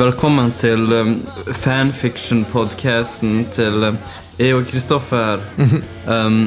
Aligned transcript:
Velkommen 0.00 0.48
til 0.56 0.92
um, 0.96 1.10
fanfiction-podcasten 1.60 3.42
til 3.52 3.82
um, 3.84 3.98
jeg 4.38 4.54
og 4.56 4.62
Kristoffer. 4.70 5.42
Um, 6.08 6.46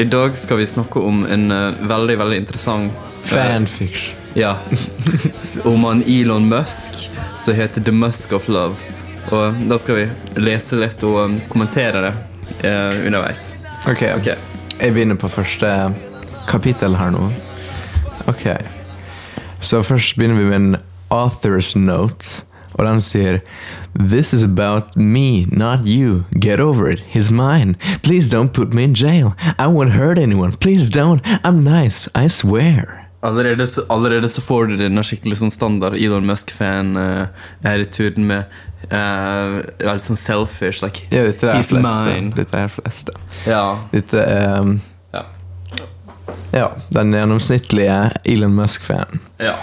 I 0.00 0.06
dag 0.08 0.32
skal 0.38 0.56
vi 0.62 0.64
snakke 0.70 1.02
om 1.04 1.26
en 1.28 1.52
uh, 1.52 1.76
veldig, 1.90 2.16
veldig 2.22 2.38
interessant 2.40 2.88
uh, 2.94 3.28
Fanfiction. 3.28 4.16
Ja. 4.32 4.54
om 5.68 5.84
han 5.84 6.00
Elon 6.08 6.48
Musk, 6.48 7.10
som 7.36 7.54
heter 7.58 7.84
The 7.84 7.92
Musk 7.92 8.32
of 8.32 8.48
Love. 8.48 8.80
Og 9.28 9.60
da 9.68 9.76
skal 9.76 10.00
vi 10.00 10.08
lese 10.40 10.80
litt 10.80 11.04
og 11.04 11.20
um, 11.26 11.38
kommentere 11.52 12.00
det 12.08 12.14
uh, 12.64 12.96
underveis. 13.04 13.50
Ok, 13.84 14.08
Ok. 14.16 14.32
jeg 14.80 14.96
begynner 14.96 15.20
på 15.20 15.28
første 15.28 15.92
kapittel 16.48 16.96
her 16.96 17.12
nå. 17.12 17.28
Ok. 18.24 18.54
Så 19.60 19.84
først 19.84 20.16
begynner 20.16 20.40
vi 20.40 20.48
med 20.48 20.62
en 20.62 20.78
author's 21.10 21.76
note, 21.76 22.42
og 22.78 22.86
den 22.86 23.00
sier 23.02 23.40
This 23.98 24.32
is 24.32 24.44
about 24.44 24.94
me, 24.96 25.46
not 25.50 25.86
you. 25.86 26.24
Get 26.38 26.60
over 26.60 26.88
it. 26.90 27.00
He's 27.12 27.30
mine. 27.30 27.74
Please 28.02 28.30
don't 28.30 28.52
put 28.52 28.72
me 28.72 28.84
in 28.84 28.94
jail. 28.94 29.34
I 29.58 29.66
won't 29.66 29.92
hurt 29.98 30.18
anyone. 30.18 30.52
Please 30.52 30.88
don't. 30.90 31.20
I'm 31.44 31.64
nice. 31.64 32.08
I 32.14 32.28
swear. 32.28 33.04
Allerede 33.20 33.66
så, 33.66 33.82
allerede 33.88 34.28
så 34.28 34.40
får 34.40 34.66
du 34.70 34.76
denne 34.78 35.02
skikkelig 35.02 35.40
sånn 35.40 35.50
standard 35.50 35.96
Elon 35.98 36.26
Musk-fan 36.28 36.92
uh, 36.96 37.80
turen 37.90 38.28
med 38.28 38.44
uh, 38.92 39.58
Veldig 39.82 40.04
sånn 40.04 40.20
selfish. 40.20 40.84
Like, 40.84 41.08
Ja, 41.10 41.24
dette 41.26 41.48
er 41.50 41.58
he's 41.58 41.72
fleste. 41.72 42.04
mine. 42.12 42.30
Dette 42.36 42.60
er 42.62 42.70
fleste. 42.70 43.16
Ja. 43.48 43.64
Dette 43.90 44.22
er 44.22 44.60
um, 44.60 44.76
Ja. 45.16 45.24
Ja, 46.52 46.68
den 46.94 47.10
gjennomsnittlige 47.12 47.98
Elon 48.24 48.54
Musk-fan. 48.54 49.18
ja. 49.42 49.56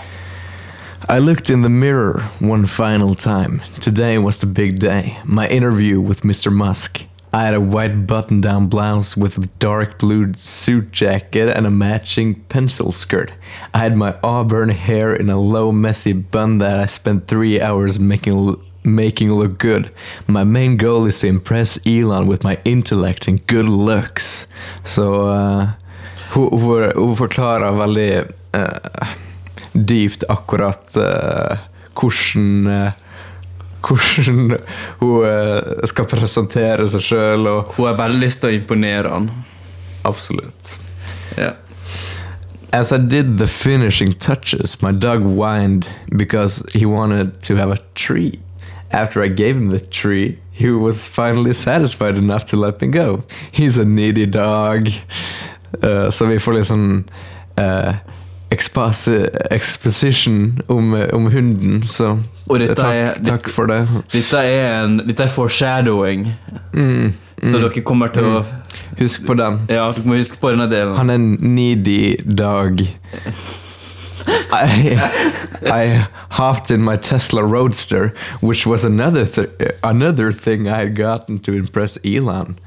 I 1.07 1.19
looked 1.19 1.51
in 1.51 1.61
the 1.61 1.69
mirror 1.69 2.21
one 2.39 2.65
final 2.65 3.13
time. 3.13 3.61
Today 3.79 4.17
was 4.17 4.39
the 4.41 4.47
big 4.47 4.79
day. 4.79 5.19
My 5.23 5.47
interview 5.47 6.01
with 6.01 6.21
Mr. 6.21 6.51
Musk. 6.51 7.05
I 7.31 7.43
had 7.43 7.53
a 7.53 7.61
white 7.61 8.07
button 8.07 8.41
down 8.41 8.69
blouse 8.69 9.15
with 9.15 9.37
a 9.37 9.45
dark 9.59 9.99
blue 9.99 10.33
suit 10.33 10.91
jacket 10.91 11.55
and 11.55 11.67
a 11.67 11.69
matching 11.69 12.33
pencil 12.49 12.91
skirt. 12.91 13.31
I 13.71 13.79
had 13.79 13.95
my 13.95 14.15
auburn 14.23 14.69
hair 14.69 15.13
in 15.13 15.29
a 15.29 15.39
low, 15.39 15.71
messy 15.71 16.13
bun 16.13 16.57
that 16.57 16.79
I 16.79 16.87
spent 16.87 17.27
three 17.27 17.61
hours 17.61 17.99
making. 17.99 18.55
Making 18.83 19.31
look 19.31 19.57
good. 19.57 19.89
My 20.27 20.43
main 20.43 20.77
goal 20.77 21.07
is 21.07 21.19
to 21.21 21.27
impress 21.27 21.79
Elon 21.87 22.27
with 22.27 22.43
my 22.43 22.59
intellect 22.65 23.27
and 23.27 23.45
good 23.47 23.67
looks. 23.67 24.45
Så 24.83 25.27
uh, 25.27 25.69
hun, 26.29 26.59
hun, 26.59 26.91
hun 26.95 27.15
forklarer 27.15 27.71
veldig 27.71 28.27
uh, 28.53 29.07
dypt 29.75 30.23
akkurat 30.31 30.95
eh, 30.97 31.57
hvordan 31.95 32.67
eh, 32.71 33.03
hvordan 33.85 34.55
hun 34.99 35.25
eh, 35.27 35.83
skal 35.85 36.07
presentere 36.09 36.87
seg 36.89 37.03
sjøl, 37.05 37.45
Hun 37.75 37.85
har 37.85 37.99
veldig 37.99 38.23
lyst 38.23 38.41
til 38.41 38.49
å 38.53 38.57
imponere 38.57 39.11
han. 39.11 39.29
absolutt. 40.05 40.79
Ja. 41.37 41.53
As 42.71 42.91
I 42.91 42.97
did 42.97 43.37
the 43.37 43.47
finishing 43.47 44.11
touches, 44.13 44.81
my 44.81 44.91
dog 44.91 45.21
whined 45.23 45.87
because 46.17 46.63
he 46.73 46.85
wanted 46.85 47.41
to 47.43 47.55
have 47.55 47.71
a 47.71 47.77
treat. 47.95 48.39
After 48.91 49.23
I 49.23 49.29
gave 49.29 49.55
him 49.55 49.69
the 49.69 49.79
treat, 49.79 50.39
he 50.51 50.69
was 50.69 51.07
finally 51.07 51.53
satisfied 51.53 52.17
enough 52.17 52.45
to 52.45 52.57
let 52.57 52.81
me 52.81 52.87
go. 52.87 53.23
He's 53.51 53.77
a 53.77 53.85
needy 53.85 54.25
dog. 54.25 54.89
Uh, 55.81 56.09
så 56.09 56.25
vi 56.25 56.39
får 56.39 56.53
litt 56.53 56.67
sånn 56.69 57.05
uh, 57.59 57.95
exposition 58.51 60.59
om, 60.67 60.93
om 61.13 61.25
hunden, 61.31 61.83
så 61.87 62.17
dette 62.59 62.75
takk, 62.77 62.93
er- 62.93 63.23
takk 63.25 63.49
for 63.49 63.65
det. 63.71 63.79
Dette 64.13 64.37
er, 64.45 64.83
en, 64.83 64.97
dette 65.07 65.23
er 65.23 65.29
foreshadowing, 65.33 66.27
Mm, 66.73 67.13
så 67.43 67.59
dere 67.61 67.81
kommer 67.83 68.07
til 68.13 68.23
å 68.25 68.43
Husk 68.99 69.25
på 69.27 69.33
den. 69.35 69.57
Ja, 69.69 69.89
dere 69.91 70.05
må 70.07 70.15
huske 70.15 70.37
på 70.39 70.49
denne 70.53 70.69
delen. 70.71 70.93
Han 70.95 71.09
er 71.09 71.15
en 71.19 71.37
needy 71.55 72.15
dog. 72.23 72.79
I, 74.55 74.95
I 75.65 76.05
hopped 76.37 76.71
in 76.71 76.81
my 76.83 76.95
Tesla 76.95 77.43
Roadster, 77.43 78.13
which 78.41 78.65
was 78.65 78.85
another 78.85 79.25
th- 79.25 79.49
another 79.83 80.31
thing 80.31 80.67
I 80.67 80.77
had 80.85 80.95
gotten 80.95 81.39
to 81.39 81.51
impress 81.53 81.97
Elon, 82.05 82.57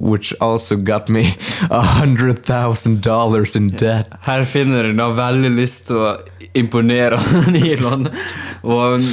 which 0.00 0.32
also 0.40 0.76
got 0.76 1.08
me 1.08 1.36
a 1.70 1.82
hundred 2.00 2.38
thousand 2.44 3.02
dollars 3.04 3.54
in 3.56 3.68
debt. 3.76 4.08
Her 4.26 4.44
finner 4.48 4.84
hun 4.88 4.96
da 4.96 5.10
veldig 5.14 5.50
lyst 5.58 5.86
til 5.90 6.00
å 6.00 6.10
imponere 6.56 7.20
Nylon. 7.54 8.08
Og 8.64 9.04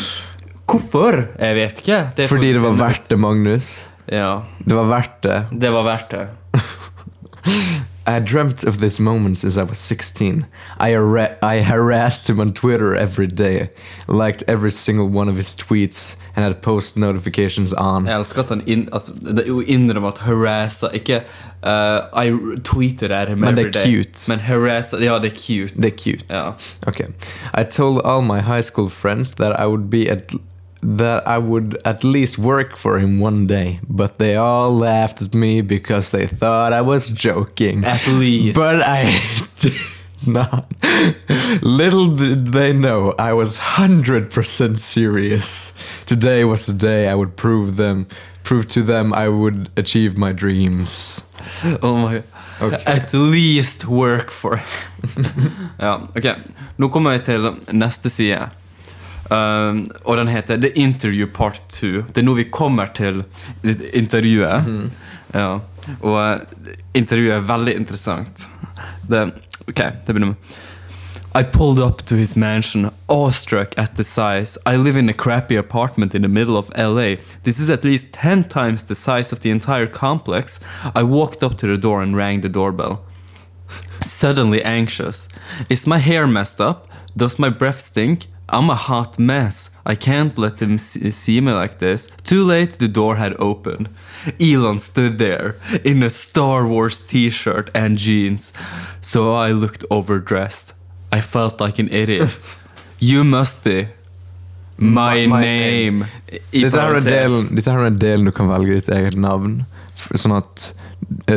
hvorfor? 0.67 1.19
Jeg 1.39 1.55
vet 1.59 1.83
ikke. 1.83 1.99
Det 2.17 2.29
Fordi 2.31 2.53
det 2.55 2.63
var 2.63 2.79
verdt 2.79 3.09
det, 3.11 3.19
Magnus. 3.19 3.69
Ja, 4.07 4.45
Det 4.63 4.75
var 4.75 4.87
verdt 4.87 5.21
det. 5.27 5.37
det 5.51 5.69
var 5.75 5.83
verdt 5.83 6.15
det. 6.15 6.25
I 8.09 8.19
dreamt 8.19 8.63
of 8.63 8.77
this 8.77 8.99
moment 8.99 9.37
since 9.39 9.57
I 9.57 9.63
was 9.63 9.77
16. 9.79 10.45
I, 10.79 10.91
har- 10.93 11.37
I 11.41 11.61
harassed 11.61 12.29
him 12.29 12.39
on 12.39 12.53
Twitter 12.53 12.95
every 12.95 13.27
day, 13.27 13.69
liked 14.07 14.43
every 14.47 14.71
single 14.71 15.09
one 15.09 15.27
of 15.29 15.35
his 15.35 15.53
tweets, 15.55 16.15
and 16.35 16.45
had 16.45 16.61
post 16.61 16.95
notifications 16.97 17.73
on. 17.73 18.05
Jeg 18.07 18.15
elsker 18.15 18.43
at 18.43 18.49
han 18.49 18.61
inn, 18.67 18.89
at, 18.93 19.09
det- 19.21 19.45
innrømmer 19.67 20.07
at 20.07 20.17
harassa 20.17 20.87
Ikke 20.93 21.21
uh, 21.63 22.23
I 22.23 22.29
tweeted 22.63 23.11
at 23.11 23.27
him 23.29 23.39
Men 23.39 23.55
det 23.57 23.65
every 23.65 23.69
er 23.81 23.85
day. 23.85 24.03
cute. 24.03 24.29
Men 24.29 24.39
harassa 24.39 24.97
Ja, 25.03 25.19
det 25.19 25.33
er 25.33 25.37
cute. 25.37 25.73
Det 25.81 25.85
er 25.93 25.97
cute. 25.97 26.25
Ja. 26.29 26.51
Okay. 26.87 27.07
I 27.57 27.63
told 27.63 28.01
all 28.05 28.21
my 28.21 28.39
high 28.41 28.61
school 28.63 28.89
friends 28.89 29.31
that 29.31 29.59
I 29.59 29.65
would 29.67 29.89
be 29.89 30.09
at 30.09 30.33
that 30.81 31.27
I 31.27 31.37
would 31.37 31.77
at 31.85 32.03
least 32.03 32.37
work 32.37 32.77
for 32.77 32.99
him 32.99 33.19
one 33.19 33.47
day, 33.47 33.79
but 33.87 34.17
they 34.17 34.35
all 34.35 34.71
laughed 34.71 35.21
at 35.21 35.33
me 35.33 35.61
because 35.61 36.11
they 36.11 36.27
thought 36.27 36.73
I 36.73 36.81
was 36.81 37.09
joking. 37.09 37.85
At 37.85 38.05
least. 38.07 38.55
But 38.55 38.81
I 38.81 39.19
did 39.59 39.73
not. 40.25 40.71
Little 41.61 42.15
did 42.15 42.47
they 42.47 42.73
know 42.73 43.13
I 43.17 43.33
was 43.33 43.57
100% 43.57 44.79
serious. 44.79 45.73
Today 46.05 46.43
was 46.43 46.65
the 46.65 46.73
day 46.73 47.07
I 47.07 47.15
would 47.15 47.35
prove 47.35 47.77
them 47.77 48.07
prove 48.47 48.65
to 48.69 48.81
them 48.81 49.13
I 49.13 49.27
would 49.27 49.69
achieve 49.75 50.17
my 50.17 50.31
dreams. 50.31 51.23
Oh 51.83 51.97
my 51.97 52.23
Ok. 52.61 52.81
At 52.85 53.13
least 53.13 53.85
work 53.85 54.31
for 54.31 54.61
Ja, 55.79 56.07
ok. 56.15 56.25
Nå 56.77 56.87
kommer 56.89 57.11
jeg 57.17 57.23
til 57.27 57.51
neste 57.71 58.09
side. 58.09 58.49
Um, 59.29 59.85
og 60.05 60.17
den 60.17 60.29
heter 60.31 60.57
The 60.57 60.71
Interview 60.79 61.27
Part 61.27 61.61
2. 61.69 61.87
Det 62.13 62.21
er 62.21 62.27
nå 62.27 62.37
vi 62.37 62.47
kommer 62.51 62.91
til 62.95 63.25
intervjuet. 63.93 64.69
Ja. 65.33 65.49
Og 65.99 66.15
uh, 66.15 66.71
intervjuet 66.95 67.35
er 67.35 67.49
veldig 67.49 67.75
interessant. 67.75 68.47
Det, 69.07 69.27
ok, 69.67 69.83
det 70.05 70.13
begynner 70.13 70.33
med 70.35 70.55
I 71.37 71.43
pulled 71.43 71.77
up 71.77 72.03
to 72.05 72.15
his 72.15 72.35
mansion, 72.35 72.89
awestruck 73.07 73.77
at 73.77 73.95
the 73.95 74.03
size. 74.03 74.57
I 74.65 74.75
live 74.75 74.97
in 74.97 75.09
a 75.09 75.13
crappy 75.13 75.55
apartment 75.55 76.15
in 76.15 76.23
the 76.23 76.27
middle 76.27 76.57
of 76.57 76.71
LA. 76.75 77.17
This 77.43 77.59
is 77.59 77.69
at 77.69 77.83
least 77.83 78.11
10 78.13 78.45
times 78.45 78.83
the 78.85 78.95
size 78.95 79.31
of 79.31 79.41
the 79.41 79.51
entire 79.51 79.85
complex. 79.85 80.59
I 80.95 81.03
walked 81.03 81.43
up 81.43 81.57
to 81.59 81.67
the 81.67 81.77
door 81.77 82.01
and 82.01 82.15
rang 82.15 82.41
the 82.41 82.49
doorbell. 82.49 83.05
Suddenly 84.01 84.63
anxious. 84.63 85.27
Is 85.69 85.85
my 85.85 85.99
hair 85.99 86.25
messed 86.25 86.59
up? 86.59 86.87
Does 87.15 87.37
my 87.37 87.49
breath 87.49 87.81
stink? 87.81 88.25
I'm 88.49 88.69
a 88.69 88.75
hot 88.75 89.19
mess. 89.19 89.69
I 89.85 89.95
can't 89.95 90.37
let 90.37 90.57
them 90.57 90.79
see 90.79 91.41
me 91.41 91.51
like 91.51 91.79
this. 91.79 92.09
Too 92.23 92.43
late, 92.43 92.79
the 92.79 92.87
door 92.87 93.17
had 93.17 93.35
opened. 93.39 93.89
Elon 94.39 94.79
stood 94.79 95.17
there 95.17 95.55
in 95.83 96.01
a 96.03 96.09
Star 96.09 96.65
Wars 96.65 97.01
t 97.01 97.29
shirt 97.29 97.69
and 97.73 97.97
jeans. 97.97 98.53
So 99.01 99.33
I 99.33 99.51
looked 99.51 99.83
overdressed. 99.89 100.73
I 101.11 101.21
felt 101.21 101.59
like 101.59 101.79
an 101.79 101.89
idiot. 101.89 102.47
you 102.99 103.23
must 103.23 103.63
be. 103.63 103.87
My, 104.77 105.25
My 105.25 105.41
name. 105.41 105.99
name. 105.99 106.07
Dette 106.51 106.73
her, 106.73 106.95
er 106.95 107.01
delen, 107.01 107.55
dette 107.55 107.71
her 107.71 107.85
er 107.85 107.89
delen 107.89 108.25
du 108.25 108.31
kan 108.31 108.47
velge 108.47 108.75
ditt 108.77 108.91
eget 108.93 109.17
navn, 109.17 109.63
sånn 110.13 110.35
at 110.37 110.73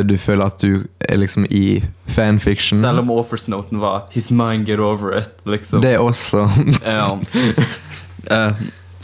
du 0.09 0.17
føler 0.17 0.45
at 0.45 0.61
du 0.61 0.83
er 0.99 1.17
liksom 1.17 1.45
i 1.49 1.83
fanfiction. 2.07 2.79
Selv 2.81 2.99
om 2.99 3.11
offersnoten 3.11 3.79
var 3.81 4.07
'His 4.11 4.31
mind, 4.31 4.65
get 4.65 4.79
over 4.79 5.17
it'. 5.17 5.29
Liksom. 5.45 5.81
Det 5.81 5.97
også 5.97 6.49
ja. 6.85 7.11
uh, 7.13 8.53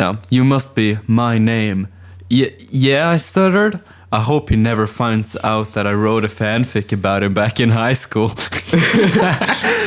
yeah. 0.02 0.16
You 0.31 0.44
must 0.46 0.75
be 0.75 1.00
my 1.08 1.38
name. 1.38 1.88
Y- 2.31 2.52
yeah, 2.74 3.16
I 3.16 3.18
stuttered. 3.18 3.80
I 4.12 4.19
hope 4.19 4.50
he 4.50 4.56
never 4.56 4.86
finds 4.86 5.36
out 5.44 5.74
that 5.74 5.86
I 5.86 5.94
wrote 5.94 6.24
a 6.24 6.30
fanfic 6.30 6.94
about 6.94 7.24
him 7.24 7.34
back 7.34 7.60
in 7.60 7.72
high 7.72 7.94
school. 7.96 8.31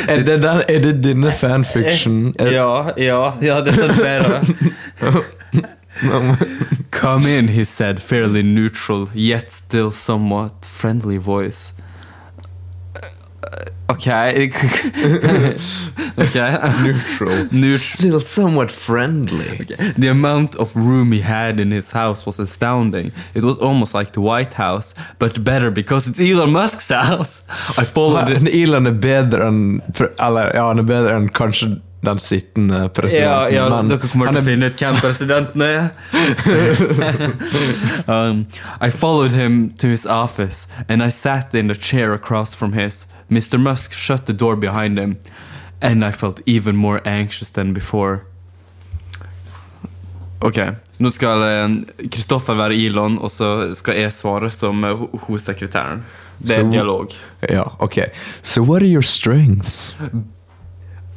Er 0.09 0.23
det, 0.23 0.43
den, 0.43 0.63
er 0.69 0.79
det 0.79 1.05
dine 1.05 1.33
fanfiction? 1.33 2.35
Ja, 2.39 2.91
ja, 2.97 3.33
ja, 3.43 3.61
det 3.61 3.79
er 3.79 3.95
bedre. 3.97 4.45
Come 6.91 7.27
in, 7.27 7.49
he 7.49 7.65
said, 7.65 8.03
fairly 8.03 8.43
neutral, 8.43 9.09
yet 9.15 9.51
still 9.51 9.91
somewhat 9.91 10.65
friendly 10.65 11.19
voice. 11.19 11.73
Uh, 12.95 13.65
Ok, 13.89 14.07
Okay. 14.07 14.49
okay. 16.19 16.59
Neutral. 16.85 17.49
Neutral. 17.51 17.79
Still 17.79 18.21
somewhat 18.21 18.71
friendly. 18.71 19.59
The 19.99 20.09
amount 20.09 20.55
of 20.57 20.77
room 20.77 21.11
he 21.13 21.21
had 21.21 21.59
in 21.59 21.73
his 21.73 21.91
house 21.91 22.25
was 22.25 22.39
astounding. 22.39 23.11
It 23.35 23.43
was 23.43 23.59
almost 23.59 23.93
like 23.95 24.13
the 24.13 24.21
White 24.21 24.55
House, 24.55 24.95
but 25.19 25.43
better 25.43 25.71
because 25.73 26.07
it's 26.07 26.21
Elon 26.21 26.53
Musk's 26.53 26.89
house. 27.09 27.43
I 27.79 27.85
followed 27.85 28.29
it. 28.31 28.55
Elon 28.55 28.87
är 28.87 28.93
bättre 28.93 29.47
än, 29.49 29.83
för 29.95 30.13
alla, 30.19 30.55
ja 30.55 30.67
han 30.69 30.79
är 30.79 30.83
bättre 30.83 31.15
än 31.17 31.29
kanske 31.29 31.77
den 32.01 32.19
sittende 32.19 32.89
presidenten. 32.89 33.55
Ja, 33.55 33.69
ja 33.69 33.83
dere 33.83 34.09
kommer 34.09 34.31
til 34.33 34.41
å 34.41 34.45
finne 34.45 34.71
ut 34.71 34.81
hvem 34.81 35.01
presidenten 35.03 35.65
er. 35.67 35.91
um, 38.15 38.47
I 38.81 38.91
followed 38.91 39.33
him 39.33 39.71
to 39.79 39.89
his 39.89 40.07
office 40.07 40.69
and 40.89 41.03
I 41.03 41.11
sat 41.11 41.55
in 41.55 41.69
the 41.69 41.75
chair 41.75 42.13
across 42.13 42.55
from 42.55 42.73
his. 42.73 43.07
Mr. 43.29 43.59
Musk 43.61 43.93
shut 43.93 44.27
the 44.27 44.33
door 44.33 44.57
behind 44.57 44.99
him 44.99 45.19
and 45.81 46.05
I 46.05 46.11
felt 46.11 46.41
even 46.47 46.77
more 46.77 47.01
anxious 47.05 47.51
than 47.51 47.73
before. 47.75 48.25
Ok, 50.41 50.57
nå 50.97 51.11
skal 51.13 51.43
Kristoffer 52.09 52.57
være 52.57 52.77
Elon, 52.81 53.19
og 53.21 53.29
så 53.29 53.75
skal 53.77 53.99
jeg 54.01 54.13
svare 54.17 54.49
som 54.51 54.81
ho- 54.85 55.11
hovedsekretæren. 55.27 56.01
Det 56.41 56.57
er 56.57 56.63
so, 56.63 56.71
dialog. 56.73 57.13
Ja, 57.45 57.65
okay. 57.79 58.09
So 58.43 58.63
what 58.63 58.83
are 58.83 58.89
your 58.89 59.05
strengths? 59.05 59.95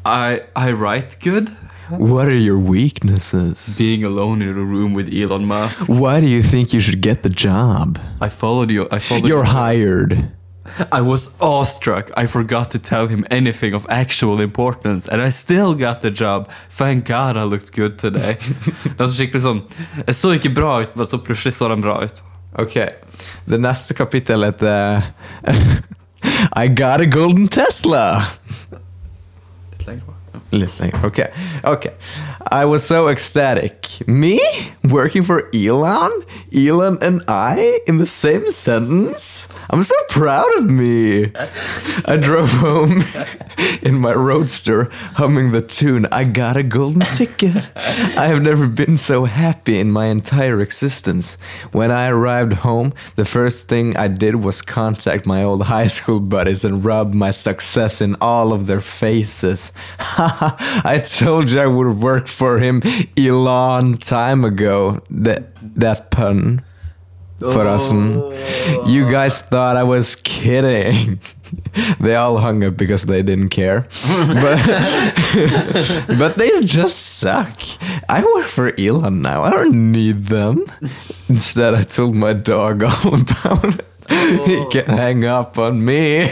I, 0.05 0.43
I 0.55 0.71
write 0.71 1.17
good. 1.21 1.49
What 1.89 2.27
are 2.27 2.35
your 2.35 2.57
weaknesses? 2.57 3.75
Being 3.77 4.03
alone 4.03 4.41
in 4.41 4.49
a 4.49 4.63
room 4.63 4.93
with 4.93 5.13
Elon 5.13 5.45
Musk. 5.45 5.87
Why 5.89 6.19
do 6.21 6.27
you 6.27 6.41
think 6.41 6.73
you 6.73 6.79
should 6.79 7.01
get 7.01 7.23
the 7.23 7.29
job? 7.29 7.99
I 8.21 8.29
followed 8.29 8.71
you. 8.71 8.87
I 8.91 8.99
followed 8.99 9.27
You're 9.27 9.45
you. 9.45 9.51
hired. 9.51 10.31
I 10.91 11.01
was 11.01 11.35
awestruck. 11.41 12.09
I 12.15 12.25
forgot 12.25 12.71
to 12.71 12.79
tell 12.79 13.07
him 13.07 13.25
anything 13.29 13.73
of 13.73 13.85
actual 13.89 14.39
importance, 14.39 15.09
and 15.09 15.21
I 15.21 15.29
still 15.29 15.75
got 15.75 16.01
the 16.01 16.09
job. 16.09 16.49
Thank 16.69 17.05
God 17.05 17.35
I 17.35 17.43
looked 17.43 17.73
good 17.73 17.97
today. 17.99 18.37
det 18.83 18.99
var 18.99 19.07
så 19.07 19.17
skikkelig 19.19 19.43
sånn 19.43 19.59
Jeg 20.07 20.15
så 20.15 20.31
ikke 20.37 20.53
bra 20.55 20.77
ut, 20.85 20.95
men 20.95 21.05
så 21.09 21.19
plutselig 21.19 21.57
så 21.57 21.67
den 21.67 21.83
bra 21.83 21.99
ut. 22.03 22.23
Ok, 22.59 22.79
det 23.45 23.59
neste 23.59 23.93
kapittelet 23.97 24.63
er 24.63 25.11
I 26.63 26.67
got 26.67 27.01
a 27.01 27.05
golden 27.05 27.47
Tesla! 27.47 28.23
Litt 30.49 30.79
ok. 31.03 31.29
Ok. 31.63 31.91
I 32.51 32.65
was 32.65 32.83
so 32.83 33.07
ecstatic. 33.07 34.07
Me? 34.07 34.39
Working 34.83 35.23
for 35.23 35.49
Elon? 35.55 36.11
Elon 36.53 36.97
and 37.01 37.23
I 37.27 37.79
in 37.87 37.97
the 37.97 38.05
same 38.05 38.49
sentence? 38.51 39.47
I'm 39.69 39.83
so 39.83 39.95
proud 40.09 40.57
of 40.57 40.69
me. 40.69 41.31
I 42.05 42.17
drove 42.17 42.51
home 42.51 43.03
in 43.81 43.99
my 43.99 44.13
roadster 44.13 44.85
humming 45.15 45.51
the 45.51 45.61
tune 45.61 46.05
I 46.11 46.25
got 46.25 46.57
a 46.57 46.63
golden 46.63 47.01
ticket. 47.13 47.67
I 47.75 48.27
have 48.27 48.41
never 48.41 48.67
been 48.67 48.97
so 48.97 49.25
happy 49.25 49.79
in 49.79 49.91
my 49.91 50.07
entire 50.07 50.61
existence. 50.61 51.35
When 51.71 51.91
I 51.91 52.09
arrived 52.09 52.53
home, 52.53 52.93
the 53.15 53.25
first 53.25 53.67
thing 53.69 53.97
I 53.97 54.07
did 54.07 54.35
was 54.35 54.61
contact 54.61 55.25
my 55.25 55.43
old 55.43 55.63
high 55.63 55.87
school 55.87 56.19
buddies 56.19 56.65
and 56.65 56.83
rub 56.83 57.13
my 57.13 57.31
success 57.31 58.01
in 58.01 58.15
all 58.21 58.53
of 58.53 58.67
their 58.67 58.81
faces. 58.81 59.71
I 59.99 61.01
told 61.05 61.49
you 61.49 61.59
I 61.59 61.67
would 61.67 62.01
worked 62.03 62.29
for 62.33 62.59
him 62.59 62.81
a 63.17 63.31
long 63.31 63.97
time 63.97 64.43
ago. 64.43 65.01
That 65.09 65.55
that 65.75 66.11
pun. 66.11 66.61
Förresten. 67.51 68.21
You 68.85 69.07
oh. 69.07 69.11
guys 69.11 69.41
thought 69.41 69.75
I 69.75 69.83
was 69.83 70.15
kidding. 70.15 71.19
they 71.99 72.15
all 72.15 72.37
hung 72.37 72.63
up 72.63 72.77
because 72.77 73.03
they 73.05 73.21
didn't 73.21 73.49
care. 73.49 73.81
but, 74.27 74.59
but 76.17 76.35
they 76.35 76.61
just 76.61 77.17
suck. 77.19 77.59
I 78.09 78.23
work 78.35 78.45
for 78.45 78.73
Elon 78.79 79.21
now. 79.21 79.43
I 79.43 79.49
don't 79.49 79.91
need 79.91 80.25
them. 80.25 80.65
Instead, 81.29 81.73
I 81.73 81.83
told 81.83 82.15
my 82.15 82.33
dog 82.33 82.83
all 82.83 83.15
about 83.15 83.65
it. 83.65 83.92
He 84.45 84.65
can 84.69 84.85
hang 84.85 85.25
up 85.25 85.57
on 85.57 85.83
me. 85.85 86.21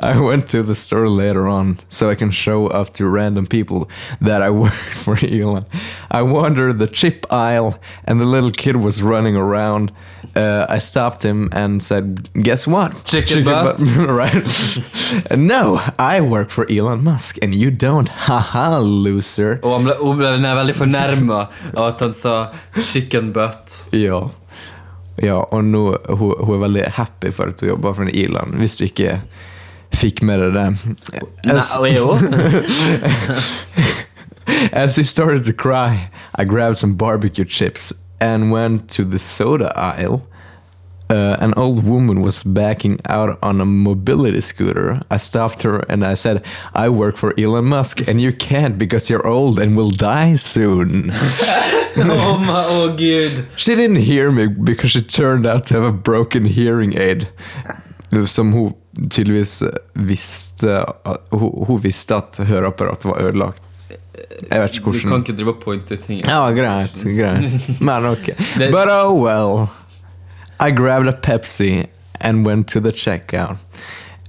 I 0.00 0.20
went 0.20 0.48
to 0.50 0.62
the 0.62 0.74
store 0.74 1.08
later 1.08 1.46
on 1.48 1.78
so 1.88 2.10
I 2.10 2.14
can 2.14 2.30
show 2.30 2.70
off 2.70 2.92
to 2.94 3.06
random 3.06 3.46
people 3.46 3.90
that 4.20 4.42
I 4.42 4.50
work 4.64 4.72
for 4.72 5.16
Elon. 5.22 5.66
I 6.10 6.22
wandered 6.22 6.78
the 6.78 6.86
chip 6.86 7.26
aisle 7.30 7.78
and 8.04 8.20
the 8.20 8.24
little 8.24 8.50
kid 8.50 8.76
was 8.76 9.02
running 9.02 9.36
around. 9.36 9.92
Uh, 10.36 10.66
I 10.68 10.78
stopped 10.78 11.24
him 11.24 11.48
and 11.52 11.82
said, 11.82 12.32
Guess 12.34 12.66
what? 12.66 13.04
Chicken 13.04 13.44
butt." 13.44 13.80
right? 13.96 15.36
no, 15.36 15.80
I 15.98 16.20
work 16.20 16.50
for 16.50 16.70
Elon 16.70 17.02
Musk 17.02 17.38
and 17.42 17.54
you 17.54 17.70
don't. 17.70 18.08
Haha, 18.08 18.78
loser. 18.78 19.58
Og 19.62 19.72
han 19.72 19.88
ble, 19.88 19.96
hun 19.98 20.20
ble 20.20 20.36
veldig 20.60 20.76
fornærma 20.76 21.40
av 21.74 21.86
at 21.88 22.04
han 22.04 22.12
sa 22.12 22.52
'chicken 22.76 23.32
butt'. 23.32 23.86
Ja. 23.92 24.30
Ja, 25.22 25.42
og 25.52 25.64
nå 25.64 25.96
hun, 26.08 26.34
hun 26.40 26.54
er 26.56 26.64
veldig 26.64 26.84
happy 26.96 27.32
for 27.32 27.52
at 27.52 27.60
hun 27.60 27.68
jobber 27.74 27.96
for 27.96 28.02
en 28.06 28.14
Irland, 28.14 28.54
hvis 28.60 28.78
du 28.80 28.84
ikke 28.86 29.18
fikk 29.92 30.22
med 30.22 30.40
deg 30.40 30.54
det. 30.54 30.68
Nei, 31.50 31.90
jo. 31.96 32.14
as 34.72 34.96
he 34.96 35.04
started 35.04 35.44
to 35.44 35.52
cry, 35.52 36.08
I 36.34 36.44
grabbed 36.44 36.76
some 36.76 36.94
barbecue 36.94 37.44
chips 37.44 37.92
and 38.20 38.52
went 38.52 38.90
to 38.90 39.04
the 39.04 39.18
soda 39.18 39.72
aisle. 39.76 40.26
Uh, 41.10 41.36
an 41.40 41.52
old 41.56 41.82
woman 41.82 42.22
was 42.22 42.44
backing 42.44 43.00
out 43.06 43.36
on 43.42 43.60
a 43.60 43.64
mobility 43.64 44.40
scooter. 44.40 45.00
I 45.10 45.16
stopped 45.16 45.62
her 45.62 45.80
and 45.88 46.04
I 46.04 46.14
said, 46.14 46.44
I 46.72 46.88
work 46.88 47.16
for 47.16 47.34
Elon 47.36 47.64
Musk 47.64 48.06
and 48.06 48.20
you 48.20 48.32
can't 48.32 48.78
because 48.78 49.10
you're 49.10 49.26
old 49.26 49.58
and 49.58 49.76
will 49.76 49.90
die 49.90 50.36
soon. 50.36 51.10
oh 51.12 52.38
my, 52.46 52.64
oh, 52.64 52.90
å, 52.90 52.96
gud. 52.96 53.44
She 53.56 53.74
didn't 53.74 54.02
hear 54.02 54.30
me 54.30 54.46
because 54.46 54.92
she 54.92 55.02
turned 55.02 55.46
out 55.46 55.64
to 55.66 55.74
have 55.74 55.82
a 55.82 55.92
broken 55.92 56.44
hearing 56.44 56.96
aid. 56.96 57.28
Som 58.26 58.52
hun 58.52 58.74
tydeligvis 59.10 59.62
eh, 59.62 59.68
visste 59.94 60.76
eh, 61.04 61.12
Hun, 61.30 61.64
hun 61.66 61.80
visste 61.80 62.16
at 62.16 62.40
høreapparatet 62.46 63.10
var 63.10 63.20
ødelagt. 63.22 63.62
Jeg 63.80 63.98
eh, 64.50 64.62
vet 64.62 64.78
ikke 64.78 64.92
Du 64.92 64.98
kan 64.98 65.08
hvordan 65.08 65.26
ikke 65.26 65.36
drive 65.38 65.54
og 65.54 65.60
pointe 65.62 65.96
ting. 65.96 66.22
Ja, 66.22 66.42
greit. 66.54 66.96
greit 67.02 67.70
Men 67.86 68.10
ok. 68.14 68.32
But 68.70 68.90
oh 68.90 69.14
well. 69.18 69.68
I 70.62 70.72
grabbed 70.72 71.06
a 71.06 71.12
Pepsi 71.12 71.88
and 72.20 72.44
went 72.44 72.68
to 72.68 72.80
the 72.80 72.92
checkout. 72.92 73.56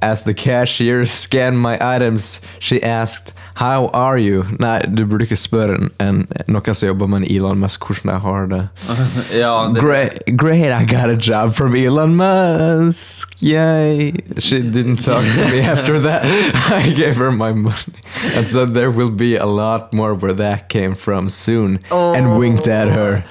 As 0.01 0.23
the 0.23 0.33
cashier 0.33 1.05
scanned 1.05 1.59
my 1.59 1.77
items, 1.79 2.41
she 2.59 2.81
asked, 2.81 3.33
How 3.55 3.87
are 3.93 4.17
you? 4.17 4.45
Nei, 4.59 4.79
du 4.87 5.03
ikke 5.19 5.35
spørre 5.37 5.75
en, 5.77 5.89
en, 5.99 6.21
noen 6.49 6.73
som 6.73 6.87
jobber 6.87 7.07
med 7.11 7.21
en 7.21 7.35
Elon 7.35 7.59
Musk, 7.61 7.83
hvordan 7.85 8.13
jeg 8.13 8.21
har 8.23 8.47
det. 8.49 8.61
Ja, 9.41 9.67
det, 9.73 9.81
Great, 9.83 10.23
great! 10.37 10.71
I 10.71 10.85
got 10.85 11.09
a 11.09 11.15
job 11.17 11.53
from 11.53 11.75
Elon 11.75 12.15
Musk. 12.15 13.35
Yay! 13.43 14.13
She 14.39 14.61
didn't 14.61 14.97
talk 15.03 15.25
to 15.35 15.47
me 15.49 15.59
after 15.73 15.99
that. 15.99 16.25
I 16.71 16.89
gave 16.95 17.17
her 17.17 17.31
my 17.31 17.51
money 17.53 18.01
and 18.35 18.47
said 18.47 18.73
there 18.73 18.89
will 18.91 19.11
be 19.11 19.35
a 19.35 19.45
lot 19.45 19.93
more 19.93 20.15
where 20.15 20.33
that 20.33 20.69
came 20.69 20.95
from 20.95 21.29
soon, 21.29 21.79
Oh. 21.91 22.13
and 22.15 22.39
winked 22.39 22.67
at 22.67 22.87
her. 22.87 23.23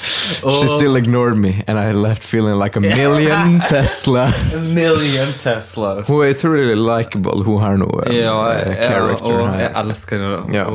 Oh. 0.44 0.60
She 0.60 0.68
still 0.68 0.96
ignored 0.96 1.36
me, 1.36 1.62
and 1.66 1.78
I 1.78 1.92
left 1.92 2.22
feeling 2.22 2.54
like 2.58 2.76
a 2.76 2.80
million 2.80 3.60
Teslas. 3.70 4.74
Million 4.74 5.28
Teslas. 5.42 6.06
Hun 6.06 6.16
utrolig 6.60 6.76
likeable, 6.76 7.42
hun 7.44 7.60
her 7.62 7.76
nå. 7.80 7.88
Ja, 8.12 8.34
eh, 8.52 8.72
ja, 8.74 8.88
character 8.88 9.32
og 9.40 9.48
her. 9.48 9.60
jeg 9.60 9.72
elsker 9.84 10.18
henne. 10.18 10.54
Ja. 10.54 10.66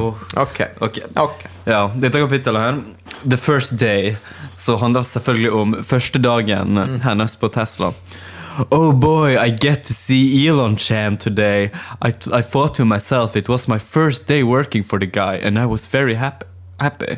Ok. 0.42 0.62
Ok. 0.82 1.00
Ok. 1.16 1.46
Ja, 1.66 1.88
dette 1.96 2.20
kapittelet 2.20 2.62
her, 2.62 2.80
The 3.30 3.38
First 3.38 3.78
Day, 3.80 4.16
så 4.54 4.78
handler 4.78 5.04
selvfølgelig 5.04 5.52
om 5.52 5.76
første 5.84 6.20
dagen 6.20 6.78
hennes 7.04 7.36
på 7.36 7.48
Tesla. 7.54 7.92
Oh 8.72 8.94
boy, 8.94 9.36
I 9.36 9.50
get 9.50 9.84
to 9.84 9.94
see 9.94 10.48
Elon 10.48 10.78
Chan 10.78 11.18
today. 11.18 11.72
I, 12.02 12.12
I 12.32 12.42
thought 12.42 12.74
to 12.76 12.86
myself 12.86 13.36
it 13.36 13.50
was 13.50 13.68
my 13.68 13.78
first 13.80 14.28
day 14.28 14.44
working 14.44 14.84
for 14.84 14.98
the 15.00 15.06
guy, 15.08 15.36
and 15.44 15.60
I 15.60 15.66
was 15.66 15.86
very 15.88 16.16
happy. 16.16 16.46
Happy. 16.80 17.18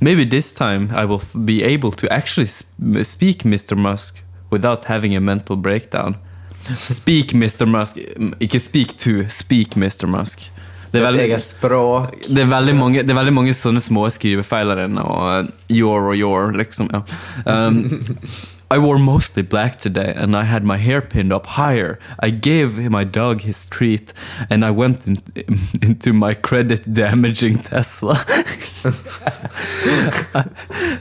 Maybe 0.00 0.24
this 0.24 0.52
time 0.52 0.88
I 0.94 1.04
will 1.06 1.22
be 1.44 1.62
able 1.62 1.92
to 1.92 2.06
actually 2.12 2.46
sp- 2.48 3.04
speak 3.04 3.44
Mr. 3.44 3.76
Musk 3.76 4.22
without 4.50 4.84
having 4.84 5.16
a 5.16 5.20
mental 5.20 5.56
breakdown. 5.56 6.16
Speak 6.64 7.34
Mr. 7.34 7.66
Musk. 7.66 7.98
Ikke 8.40 8.60
speak 8.60 8.96
to, 8.98 9.24
speak 9.28 9.76
Mr. 9.76 10.06
Musk. 10.06 10.50
Det 10.94 11.00
er 11.02 11.06
veldig, 11.08 11.26
det 12.30 12.42
er 12.44 12.46
veldig 12.46 12.74
mange, 12.78 13.02
det 13.02 13.10
er 13.10 13.16
veldig 13.18 13.32
mange 13.34 13.54
sånne 13.58 13.80
små 13.82 14.06
skrivefeil 14.14 14.68
der 14.70 14.84
inne, 14.84 15.02
og 15.02 15.24
eh, 15.32 15.48
your 15.74 16.12
og 16.12 16.20
your, 16.20 16.52
liksom, 16.54 16.86
ja. 16.94 17.00
Um, 17.50 18.04
I 18.70 18.78
wore 18.78 18.98
mostly 18.98 19.42
black 19.42 19.78
today, 19.78 20.12
and 20.14 20.36
I 20.36 20.44
had 20.44 20.62
my 20.62 20.76
hair 20.76 21.00
pinned 21.00 21.32
up 21.32 21.46
higher. 21.46 21.98
I 22.20 22.30
gave 22.30 22.78
my 22.90 23.02
dog 23.04 23.40
his 23.40 23.66
treat, 23.66 24.14
and 24.48 24.64
I 24.64 24.70
went 24.70 25.06
in, 25.06 25.18
into 25.82 26.12
my 26.12 26.34
credit-damaging 26.34 27.58
Tesla. 27.58 28.14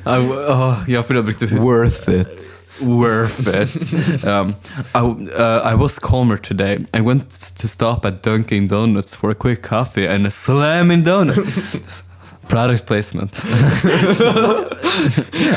I, 0.06 0.18
oh, 0.18 0.84
jag 0.88 1.08
brukte 1.08 1.46
Worth 1.46 2.10
it. 2.10 2.50
Worth 2.84 3.48
it. 3.48 4.24
Um, 4.34 4.56
I, 4.96 5.00
uh, 5.00 5.62
I 5.64 5.76
was 5.76 6.00
calmer 6.00 6.38
today. 6.38 6.86
I 6.94 7.02
went 7.02 7.30
to 7.30 7.68
stop 7.68 8.06
at 8.06 8.22
Dunkin' 8.22 8.68
Donuts 8.68 9.16
for 9.16 9.30
a 9.30 9.36
quick 9.36 9.62
coffee 9.62 10.06
and 10.08 10.26
a 10.26 10.32
slamming 10.32 11.04
donut. 11.04 12.04
Product 12.48 12.86
placement. 12.86 13.32